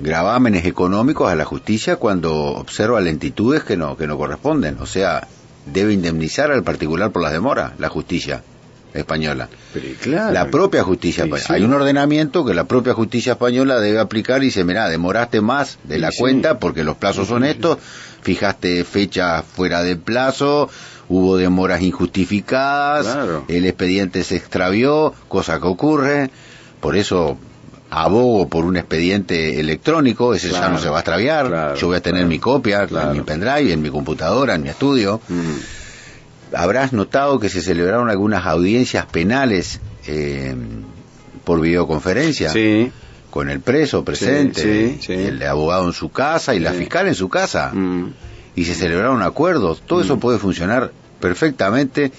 gravámenes 0.00 0.64
económicos 0.64 1.30
a 1.30 1.34
la 1.34 1.44
justicia 1.44 1.96
cuando 1.96 2.32
observa 2.34 3.00
lentitudes 3.00 3.62
que 3.62 3.76
no, 3.76 3.96
que 3.98 4.06
no 4.06 4.16
corresponden. 4.16 4.78
O 4.80 4.86
sea, 4.86 5.28
debe 5.66 5.92
indemnizar 5.92 6.50
al 6.50 6.62
particular 6.62 7.12
por 7.12 7.22
las 7.22 7.32
demoras, 7.32 7.72
la 7.78 7.90
justicia 7.90 8.42
española. 8.94 9.48
Pero, 9.72 9.86
claro. 10.00 10.32
La 10.32 10.50
propia 10.50 10.82
justicia 10.84 11.24
Sí, 11.24 11.28
española. 11.28 11.46
sí. 11.46 11.52
Hay 11.54 11.62
un 11.64 11.74
ordenamiento 11.74 12.44
que 12.44 12.54
la 12.54 12.64
propia 12.64 12.94
justicia 12.94 13.32
española 13.32 13.80
debe 13.80 13.98
aplicar 13.98 14.42
y 14.42 14.46
dice, 14.46 14.64
mira, 14.64 14.88
demoraste 14.88 15.40
más 15.40 15.78
de 15.84 15.98
la 15.98 16.10
Sí, 16.10 16.18
cuenta 16.18 16.58
porque 16.58 16.84
los 16.84 16.96
plazos 16.96 17.28
son 17.28 17.44
estos, 17.44 17.78
fijaste 18.22 18.84
fechas 18.84 19.44
fuera 19.44 19.82
de 19.82 19.96
plazo, 19.96 20.70
hubo 21.08 21.36
demoras 21.36 21.82
injustificadas, 21.82 23.06
Claro. 23.06 23.44
el 23.48 23.66
expediente 23.66 24.24
se 24.24 24.36
extravió, 24.36 25.12
cosa 25.28 25.60
que 25.60 25.66
ocurre, 25.66 26.30
por 26.80 26.96
eso 26.96 27.36
abogo 27.90 28.48
por 28.48 28.64
un 28.64 28.76
expediente 28.76 29.60
electrónico, 29.60 30.34
ese 30.34 30.50
ya 30.50 30.68
no 30.68 30.78
se 30.78 30.88
va 30.88 30.96
a 30.96 31.00
extraviar, 31.00 31.74
yo 31.76 31.86
voy 31.88 31.96
a 31.96 32.00
tener 32.00 32.26
mi 32.26 32.38
copia 32.38 32.84
en 32.90 33.12
mi 33.12 33.20
pendrive, 33.20 33.72
en 33.72 33.82
mi 33.82 33.90
computadora, 33.90 34.54
en 34.54 34.62
mi 34.62 34.68
estudio 34.68 35.20
Mm. 35.28 35.54
Habrás 36.56 36.92
notado 36.92 37.38
que 37.40 37.48
se 37.48 37.60
celebraron 37.60 38.10
algunas 38.10 38.46
audiencias 38.46 39.06
penales 39.06 39.80
eh, 40.06 40.54
por 41.44 41.60
videoconferencia 41.60 42.50
Sí. 42.50 42.90
con 43.30 43.50
el 43.50 43.60
preso 43.60 44.04
presente, 44.04 44.62
sí, 44.62 44.98
sí. 45.00 45.12
el 45.12 45.42
abogado 45.42 45.86
en 45.86 45.92
su 45.92 46.10
casa 46.10 46.54
y 46.54 46.60
la 46.60 46.72
fiscal 46.72 47.06
en 47.08 47.14
su 47.14 47.28
casa 47.28 47.70
Mm. 47.74 48.12
y 48.56 48.64
se 48.64 48.74
celebraron 48.74 49.22
acuerdos. 49.22 49.82
Todo 49.86 50.00
eso 50.02 50.18
puede 50.18 50.38
funcionar 50.38 50.92
perfectamente 51.20 52.12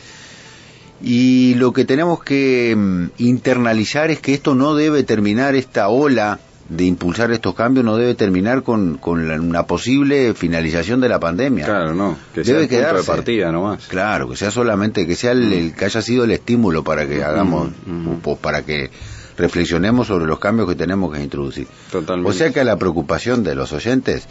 y 1.02 1.54
lo 1.56 1.74
que 1.74 1.86
tenemos 1.86 2.24
que 2.24 2.74
mm, 2.76 3.06
internalizar 3.18 4.12
es 4.12 4.20
que 4.20 4.34
esto 4.34 4.56
no 4.56 4.76
debe 4.76 5.04
terminar 5.04 5.56
esta 5.56 5.90
ola 5.90 6.40
de 6.68 6.84
impulsar 6.86 7.32
estos 7.32 7.54
cambios 7.54 7.86
no 7.86 7.96
debe 7.96 8.16
terminar 8.16 8.64
con, 8.64 8.98
con 8.98 9.28
la- 9.28 9.36
una 9.40 9.68
posible 9.68 10.34
finalización 10.34 11.00
de 11.00 11.10
la 11.10 11.20
pandemia. 11.20 11.66
Claro, 11.66 11.94
no. 11.94 12.18
Que 12.34 12.44
sea 12.44 12.54
Debe 12.56 12.64
el 12.64 12.70
punto 12.70 12.82
de 12.86 12.90
quedarse. 12.92 13.12
partida 13.12 13.52
nomás. 13.52 13.86
Claro, 13.88 14.30
que 14.30 14.36
sea 14.36 14.50
solamente, 14.50 15.06
que 15.06 15.16
sea 15.16 15.32
el, 15.34 15.54
el 15.54 15.76
que 15.76 15.86
haya 15.86 16.02
sido 16.02 16.24
el 16.24 16.32
estímulo 16.32 16.84
para 16.84 17.08
que 17.08 17.24
hagamos, 17.24 17.70
mm. 17.86 18.08
o 18.24 18.36
para 18.38 18.64
que 18.64 18.90
reflexionemos 19.38 20.08
sobre 20.08 20.26
los 20.26 20.40
cambios 20.40 20.68
que 20.68 20.76
tenemos 20.76 21.14
que 21.14 21.22
introducir. 21.22 21.68
Totalmente. 21.92 22.30
O 22.30 22.34
sea 22.34 22.52
que 22.52 22.62
a 22.62 22.64
la 22.64 22.78
preocupación 22.78 23.44
de 23.44 23.54
los 23.56 23.72
oyentes, 23.74 24.28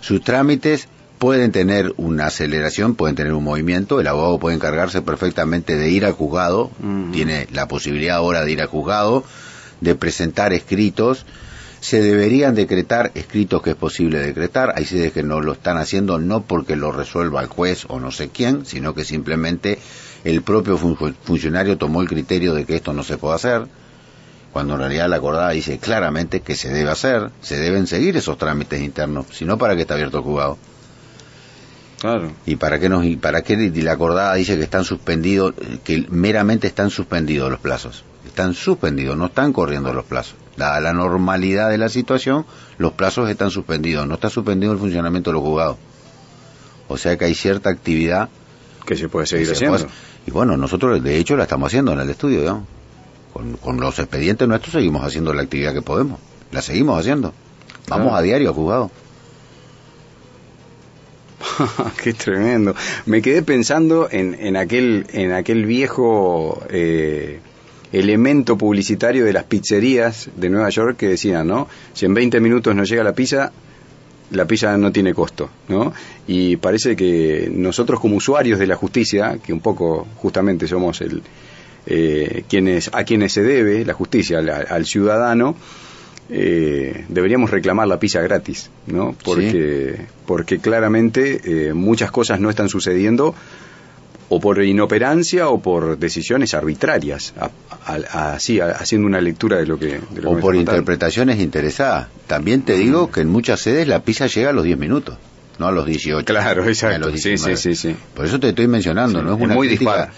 sus 0.00 0.22
trámites 0.22 0.88
pueden 1.18 1.52
tener 1.52 1.94
una 1.98 2.26
aceleración, 2.26 2.94
pueden 2.94 3.16
tener 3.16 3.32
un 3.32 3.44
movimiento, 3.44 4.00
el 4.00 4.06
abogado 4.06 4.38
puede 4.38 4.56
encargarse 4.56 5.02
perfectamente 5.02 5.76
de 5.76 5.88
ir 5.90 6.04
al 6.04 6.12
juzgado, 6.12 6.70
tiene 7.12 7.46
la 7.52 7.68
posibilidad 7.68 8.16
ahora 8.16 8.44
de 8.44 8.52
ir 8.52 8.60
al 8.60 8.66
juzgado, 8.66 9.24
de 9.80 9.94
presentar 9.94 10.52
escritos, 10.52 11.24
se 11.80 12.00
deberían 12.02 12.54
decretar 12.54 13.12
escritos 13.14 13.62
que 13.62 13.70
es 13.70 13.76
posible 13.76 14.18
decretar, 14.18 14.72
hay 14.76 14.84
sedes 14.84 15.12
que 15.12 15.22
no 15.22 15.40
lo 15.40 15.52
están 15.52 15.76
haciendo 15.78 16.18
no 16.18 16.42
porque 16.42 16.74
lo 16.76 16.90
resuelva 16.92 17.40
el 17.42 17.48
juez 17.48 17.84
o 17.88 18.00
no 18.00 18.10
sé 18.10 18.28
quién, 18.30 18.64
sino 18.66 18.94
que 18.94 19.04
simplemente 19.04 19.78
el 20.24 20.42
propio 20.42 20.76
fun- 20.78 20.96
funcionario 21.22 21.78
tomó 21.78 22.02
el 22.02 22.08
criterio 22.08 22.54
de 22.54 22.64
que 22.64 22.76
esto 22.76 22.92
no 22.92 23.02
se 23.04 23.18
puede 23.18 23.36
hacer, 23.36 23.66
cuando 24.52 24.74
en 24.74 24.80
realidad 24.80 25.08
la 25.08 25.16
acordada 25.16 25.50
dice 25.50 25.78
claramente 25.78 26.40
que 26.40 26.56
se 26.56 26.70
debe 26.70 26.90
hacer, 26.90 27.30
se 27.42 27.56
deben 27.56 27.86
seguir 27.86 28.16
esos 28.16 28.38
trámites 28.38 28.80
internos, 28.80 29.26
si 29.30 29.44
no 29.44 29.58
para 29.58 29.76
qué 29.76 29.82
está 29.82 29.94
abierto 29.94 30.18
el 30.18 30.24
juzgado. 30.24 30.58
Claro. 32.00 32.32
¿Y 32.44 32.56
para 32.56 32.78
qué, 32.78 32.88
nos, 32.88 33.04
y 33.04 33.16
para 33.16 33.42
qué 33.42 33.56
la 33.56 33.92
acordada 33.92 34.34
dice 34.34 34.56
que 34.56 34.64
están 34.64 34.84
suspendidos, 34.84 35.54
que 35.84 36.06
meramente 36.10 36.66
están 36.66 36.90
suspendidos 36.90 37.50
los 37.50 37.60
plazos? 37.60 38.04
Están 38.26 38.54
suspendidos, 38.54 39.16
no 39.16 39.26
están 39.26 39.52
corriendo 39.52 39.92
los 39.92 40.04
plazos. 40.04 40.36
Dada 40.56 40.80
la 40.80 40.92
normalidad 40.92 41.68
de 41.70 41.78
la 41.78 41.88
situación, 41.88 42.46
los 42.78 42.92
plazos 42.92 43.28
están 43.28 43.50
suspendidos, 43.50 44.06
no 44.06 44.14
está 44.14 44.30
suspendido 44.30 44.72
el 44.72 44.78
funcionamiento 44.78 45.30
de 45.30 45.34
los 45.34 45.42
juzgados. 45.42 45.76
O 46.88 46.96
sea 46.96 47.16
que 47.18 47.24
hay 47.26 47.34
cierta 47.34 47.68
actividad 47.70 48.28
Que 48.86 48.96
se 48.96 49.08
puede 49.08 49.26
seguir 49.26 49.46
se 49.46 49.52
haciendo. 49.52 49.76
puede- 49.78 49.90
y 50.26 50.30
bueno, 50.30 50.56
nosotros 50.56 51.02
de 51.02 51.18
hecho 51.18 51.36
la 51.36 51.42
estamos 51.44 51.66
haciendo 51.68 51.92
en 51.92 52.00
el 52.00 52.10
estudio, 52.10 52.42
¿no? 52.44 52.66
Con, 53.32 53.56
con 53.58 53.78
los 53.80 53.98
expedientes 53.98 54.48
nuestros 54.48 54.72
seguimos 54.72 55.04
haciendo 55.04 55.32
la 55.34 55.42
actividad 55.42 55.74
que 55.74 55.82
podemos. 55.82 56.18
La 56.52 56.62
seguimos 56.62 56.98
haciendo. 56.98 57.32
Vamos 57.88 58.06
Claro. 58.06 58.16
a 58.16 58.22
diario 58.22 58.48
al 58.48 58.54
juzgado. 58.54 58.90
Qué 62.02 62.12
tremendo. 62.14 62.74
Me 63.04 63.20
quedé 63.22 63.42
pensando 63.42 64.08
en, 64.10 64.34
en 64.40 64.56
aquel 64.56 65.06
en 65.12 65.32
aquel 65.32 65.66
viejo 65.66 66.62
eh, 66.70 67.40
elemento 67.92 68.58
publicitario 68.58 69.24
de 69.24 69.32
las 69.32 69.44
pizzerías 69.44 70.28
de 70.36 70.48
Nueva 70.48 70.70
York 70.70 70.96
que 70.96 71.08
decían, 71.08 71.46
¿no? 71.46 71.68
Si 71.92 72.06
en 72.06 72.14
20 72.14 72.40
minutos 72.40 72.74
no 72.74 72.84
llega 72.84 73.04
la 73.04 73.14
pizza, 73.14 73.52
la 74.30 74.44
pizza 74.46 74.76
no 74.76 74.92
tiene 74.92 75.14
costo, 75.14 75.50
¿no? 75.68 75.92
Y 76.26 76.56
parece 76.56 76.96
que 76.96 77.48
nosotros 77.52 78.00
como 78.00 78.16
usuarios 78.16 78.58
de 78.58 78.66
la 78.66 78.76
justicia, 78.76 79.38
que 79.44 79.52
un 79.52 79.60
poco 79.60 80.06
justamente 80.16 80.66
somos 80.66 81.00
el 81.00 81.22
eh, 81.88 82.42
quienes 82.48 82.90
a 82.92 83.04
quienes 83.04 83.32
se 83.32 83.44
debe 83.44 83.84
la 83.84 83.94
justicia, 83.94 84.38
al, 84.38 84.86
ciudadano, 84.86 85.54
eh, 86.28 87.04
deberíamos 87.08 87.50
reclamar 87.50 87.86
la 87.86 88.00
pizza 88.00 88.20
gratis, 88.22 88.70
¿no? 88.88 89.14
Porque, 89.24 89.96
porque 90.26 90.58
claramente 90.58 91.68
eh, 91.68 91.74
muchas 91.74 92.10
cosas 92.10 92.40
no 92.40 92.50
están 92.50 92.68
sucediendo 92.68 93.36
o 94.28 94.40
por 94.40 94.60
inoperancia 94.64 95.48
o 95.48 95.60
por 95.62 95.96
decisiones 95.98 96.54
arbitrarias, 96.54 97.34
así, 97.86 98.60
haciendo 98.60 99.06
una 99.06 99.20
lectura 99.20 99.58
de 99.58 99.66
lo 99.66 99.78
que... 99.78 100.00
de 100.10 100.20
lo 100.22 100.30
que 100.32 100.36
o 100.36 100.40
por 100.40 100.56
interpretaciones 100.56 101.38
interesadas. 101.40 102.08
También 102.26 102.62
te 102.62 102.74
digo 102.74 103.10
que 103.10 103.20
en 103.20 103.28
muchas 103.28 103.60
sedes 103.60 103.86
la 103.88 104.00
pizza 104.02 104.26
llega 104.26 104.50
a 104.50 104.52
los 104.52 104.64
10 104.64 104.76
minutos, 104.78 105.16
no 105.58 105.66
a 105.68 105.72
los 105.72 105.86
18. 105.86 106.24
Claro, 106.24 106.64
a 106.64 106.66
exacto. 106.68 107.10
los 107.10 107.20
Sí, 107.20 107.28
19. 107.30 107.56
sí, 107.56 107.74
sí, 107.74 107.88
sí. 107.92 107.96
Por 108.14 108.26
eso 108.26 108.40
te 108.40 108.48
estoy 108.48 108.66
mencionando, 108.68 109.20
Sí, 109.20 109.24
no 109.24 109.32
es 109.34 109.38
es 109.38 109.44
una 109.44 109.54
muy 109.54 109.68
crítica- 109.68 109.90
dispar. 110.06 110.12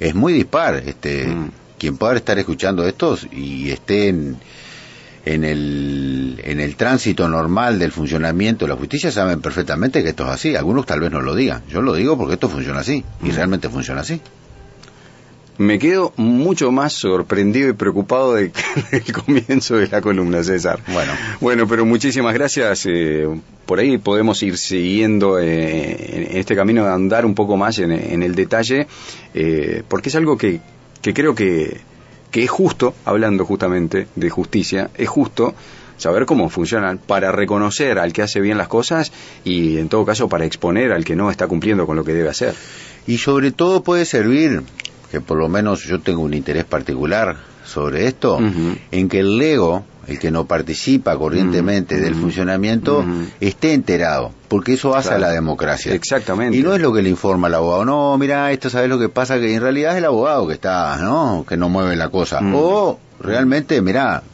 Es 0.00 0.14
muy 0.14 0.32
dispar. 0.32 0.82
Este, 0.86 1.26
Mm. 1.26 1.50
Quien 1.78 1.96
pueda 1.98 2.14
estar 2.16 2.38
escuchando 2.38 2.86
estos 2.86 3.26
y 3.30 3.70
esté 3.70 4.08
en, 4.08 4.36
en, 5.26 5.44
el, 5.44 6.40
en 6.44 6.60
el 6.60 6.76
tránsito 6.76 7.28
normal 7.28 7.78
del 7.78 7.92
funcionamiento 7.92 8.64
de 8.64 8.70
la 8.70 8.76
justicia 8.76 9.10
saben 9.10 9.40
perfectamente 9.40 10.02
que 10.02 10.10
esto 10.10 10.24
es 10.24 10.30
así. 10.30 10.56
Algunos 10.56 10.86
tal 10.86 11.00
vez 11.00 11.10
no 11.10 11.20
lo 11.20 11.34
digan. 11.34 11.62
Yo 11.68 11.82
lo 11.82 11.94
digo 11.94 12.16
porque 12.16 12.34
esto 12.34 12.48
funciona 12.48 12.80
así 12.80 13.04
y 13.22 13.28
Mm. 13.30 13.34
realmente 13.34 13.68
funciona 13.68 14.00
así. 14.02 14.20
Me 15.56 15.78
quedo 15.78 16.12
mucho 16.16 16.72
más 16.72 16.92
sorprendido 16.94 17.68
y 17.68 17.72
preocupado 17.74 18.34
de- 18.34 18.50
del 18.90 19.12
comienzo 19.12 19.76
de 19.76 19.86
la 19.88 20.00
columna, 20.00 20.42
César. 20.42 20.80
Bueno. 20.92 21.12
Bueno, 21.40 21.68
pero 21.68 21.84
muchísimas 21.84 22.34
gracias. 22.34 22.86
eh, 22.86 23.28
por 23.64 23.78
ahí 23.78 23.96
podemos 23.98 24.42
ir 24.42 24.58
siguiendo 24.58 25.38
eh, 25.38 26.26
en 26.32 26.36
este 26.38 26.56
camino 26.56 26.84
de 26.84 26.90
andar 26.92 27.24
un 27.24 27.34
poco 27.34 27.56
más 27.56 27.78
en, 27.78 27.92
en 27.92 28.22
el 28.22 28.34
detalle, 28.34 28.86
eh, 29.32 29.82
porque 29.88 30.08
es 30.08 30.16
algo 30.16 30.36
que, 30.36 30.60
que 31.00 31.14
creo 31.14 31.34
que, 31.36 31.80
que 32.32 32.42
es 32.42 32.50
justo, 32.50 32.94
hablando 33.04 33.44
justamente 33.46 34.08
de 34.16 34.30
justicia, 34.30 34.90
es 34.98 35.08
justo 35.08 35.54
saber 35.96 36.26
cómo 36.26 36.50
funcionan 36.50 36.98
para 36.98 37.30
reconocer 37.30 38.00
al 38.00 38.12
que 38.12 38.22
hace 38.22 38.40
bien 38.40 38.58
las 38.58 38.66
cosas 38.68 39.12
y 39.44 39.78
en 39.78 39.88
todo 39.88 40.04
caso 40.04 40.28
para 40.28 40.44
exponer 40.44 40.90
al 40.92 41.04
que 41.04 41.14
no 41.14 41.30
está 41.30 41.46
cumpliendo 41.46 41.86
con 41.86 41.94
lo 41.94 42.02
que 42.04 42.12
debe 42.12 42.28
hacer. 42.28 42.54
Y 43.06 43.18
sobre 43.18 43.52
todo 43.52 43.82
puede 43.84 44.04
servir, 44.04 44.62
que 45.14 45.20
por 45.20 45.38
lo 45.38 45.48
menos 45.48 45.84
yo 45.84 46.00
tengo 46.00 46.22
un 46.22 46.34
interés 46.34 46.64
particular 46.64 47.36
sobre 47.64 48.08
esto, 48.08 48.40
en 48.90 49.08
que 49.08 49.20
el 49.20 49.38
Lego, 49.38 49.84
el 50.08 50.18
que 50.18 50.32
no 50.32 50.46
participa 50.46 51.16
corrientemente 51.16 52.00
del 52.00 52.16
funcionamiento, 52.16 53.04
esté 53.40 53.74
enterado, 53.74 54.32
porque 54.48 54.72
eso 54.72 54.96
hace 54.96 55.10
Claro. 55.10 55.24
a 55.24 55.28
la 55.28 55.32
democracia. 55.34 55.94
Exactamente. 55.94 56.58
Y 56.58 56.62
no 56.64 56.74
es 56.74 56.80
lo 56.80 56.92
que 56.92 57.00
le 57.00 57.10
informa 57.10 57.46
el 57.46 57.54
abogado, 57.54 57.84
no, 57.84 58.18
mira, 58.18 58.50
esto 58.50 58.68
sabes 58.70 58.88
lo 58.88 58.98
que 58.98 59.08
pasa, 59.08 59.38
que 59.38 59.54
en 59.54 59.60
realidad 59.62 59.92
es 59.92 59.98
el 59.98 60.04
abogado 60.04 60.48
que 60.48 60.54
está, 60.54 60.96
¿no? 60.96 61.44
Que 61.48 61.56
no 61.56 61.68
mueve 61.68 61.94
la 61.94 62.08
cosa. 62.08 62.40
O 62.52 62.98
realmente, 63.20 63.80
mira, 63.82 64.24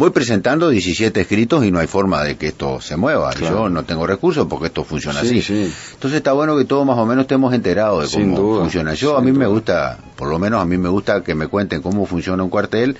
voy 0.00 0.10
presentando 0.10 0.70
17 0.70 1.20
escritos 1.20 1.62
y 1.62 1.70
no 1.70 1.78
hay 1.78 1.86
forma 1.86 2.24
de 2.24 2.36
que 2.38 2.46
esto 2.48 2.80
se 2.80 2.96
mueva. 2.96 3.30
Claro. 3.34 3.54
Yo 3.64 3.68
no 3.68 3.84
tengo 3.84 4.06
recursos 4.06 4.46
porque 4.48 4.68
esto 4.68 4.82
funciona 4.82 5.20
Sí, 5.20 5.26
así. 5.40 5.42
sí. 5.42 5.74
Entonces 5.92 6.16
está 6.16 6.32
bueno 6.32 6.56
que 6.56 6.64
todos 6.64 6.86
más 6.86 6.96
o 6.96 7.04
menos 7.04 7.24
estemos 7.24 7.52
enterados 7.52 8.02
de 8.04 8.08
Sin 8.08 8.34
cómo 8.34 8.48
duda, 8.48 8.60
funciona. 8.62 8.94
Yo 8.94 9.18
a 9.18 9.20
mí 9.20 9.30
me 9.30 9.46
gusta, 9.46 9.98
por 10.16 10.28
lo 10.30 10.38
menos 10.38 10.62
a 10.62 10.64
mí 10.64 10.78
me 10.78 10.88
gusta 10.88 11.22
que 11.22 11.34
me 11.34 11.48
cuenten 11.48 11.82
cómo 11.82 12.06
funciona 12.06 12.42
un 12.42 12.48
cuartel, 12.48 12.96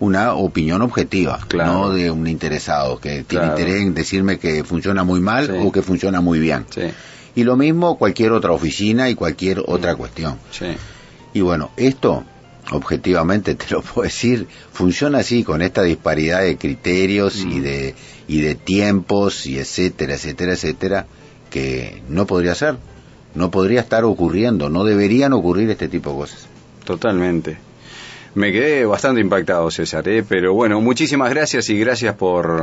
una 0.00 0.32
opinión 0.34 0.80
objetiva, 0.80 1.38
Claro. 1.48 1.72
no 1.72 1.90
de 1.90 2.10
un 2.10 2.26
interesado 2.26 2.98
que 2.98 3.24
tiene 3.24 3.44
interés 3.48 3.82
en 3.82 3.92
decirme 3.92 4.38
que 4.38 4.64
funciona 4.64 5.04
muy 5.04 5.20
mal 5.20 5.46
Sí. 5.48 5.52
o 5.66 5.70
que 5.70 5.82
funciona 5.82 6.22
muy 6.22 6.38
bien. 6.38 6.64
Y 7.34 7.44
lo 7.44 7.56
mismo 7.58 7.98
cualquier 7.98 8.32
otra 8.32 8.52
oficina 8.52 9.10
y 9.10 9.14
cualquier 9.14 9.62
otra 9.66 9.96
cuestión. 9.96 10.38
Y 11.34 11.42
bueno, 11.42 11.70
esto, 11.76 12.24
objetivamente 12.72 13.54
te 13.54 13.66
lo 13.70 13.82
puedo 13.82 14.04
decir, 14.04 14.46
funciona 14.72 15.18
así, 15.18 15.44
con 15.44 15.62
esta 15.62 15.82
disparidad 15.82 16.42
de 16.42 16.56
criterios 16.56 17.36
y, 17.36 17.60
de, 17.60 17.94
y 18.26 18.40
de 18.40 18.54
tiempos 18.54 19.46
y 19.46 19.58
etcétera, 19.58 20.14
etcétera, 20.14 20.52
etcétera, 20.52 21.06
que 21.50 22.02
no 22.08 22.26
podría 22.26 22.54
ser, 22.54 22.76
no 23.34 23.50
podría 23.50 23.80
estar 23.80 24.04
ocurriendo, 24.04 24.68
no 24.68 24.84
deberían 24.84 25.32
ocurrir 25.32 25.70
este 25.70 25.88
tipo 25.88 26.10
de 26.10 26.16
cosas. 26.16 26.46
Totalmente. 26.84 27.58
Me 28.34 28.52
quedé 28.52 28.84
bastante 28.84 29.20
impactado, 29.20 29.70
César, 29.70 30.06
¿eh? 30.08 30.22
pero 30.26 30.54
bueno, 30.54 30.80
muchísimas 30.80 31.30
gracias 31.30 31.70
y 31.70 31.78
gracias 31.78 32.14
por, 32.14 32.62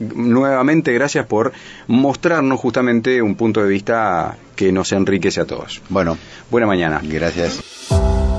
nuevamente 0.00 0.92
gracias 0.92 1.26
por 1.26 1.52
mostrarnos 1.86 2.58
justamente 2.58 3.22
un 3.22 3.36
punto 3.36 3.62
de 3.62 3.68
vista 3.68 4.36
que 4.56 4.72
nos 4.72 4.90
enriquece 4.92 5.42
a 5.42 5.44
todos. 5.44 5.80
Bueno, 5.90 6.18
Buena 6.50 6.66
mañana. 6.66 7.00
gracias. 7.04 7.60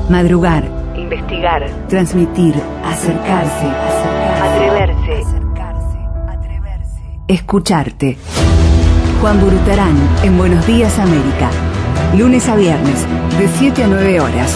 Madrugar, 0.10 0.64
Investigar. 0.96 1.66
transmitir, 1.88 2.54
acercarse, 2.84 3.68
Atreverse. 4.42 5.24
escucharte. 7.28 8.18
Juan 9.22 9.40
Burutarán 9.40 9.96
en 10.24 10.38
Buenos 10.38 10.66
Días 10.68 10.98
América. 11.00 11.50
Lunes 12.18 12.50
a 12.50 12.56
viernes, 12.56 13.06
de 13.40 13.48
7 13.48 13.84
a 13.84 13.88
9 13.88 14.20
horas. 14.20 14.54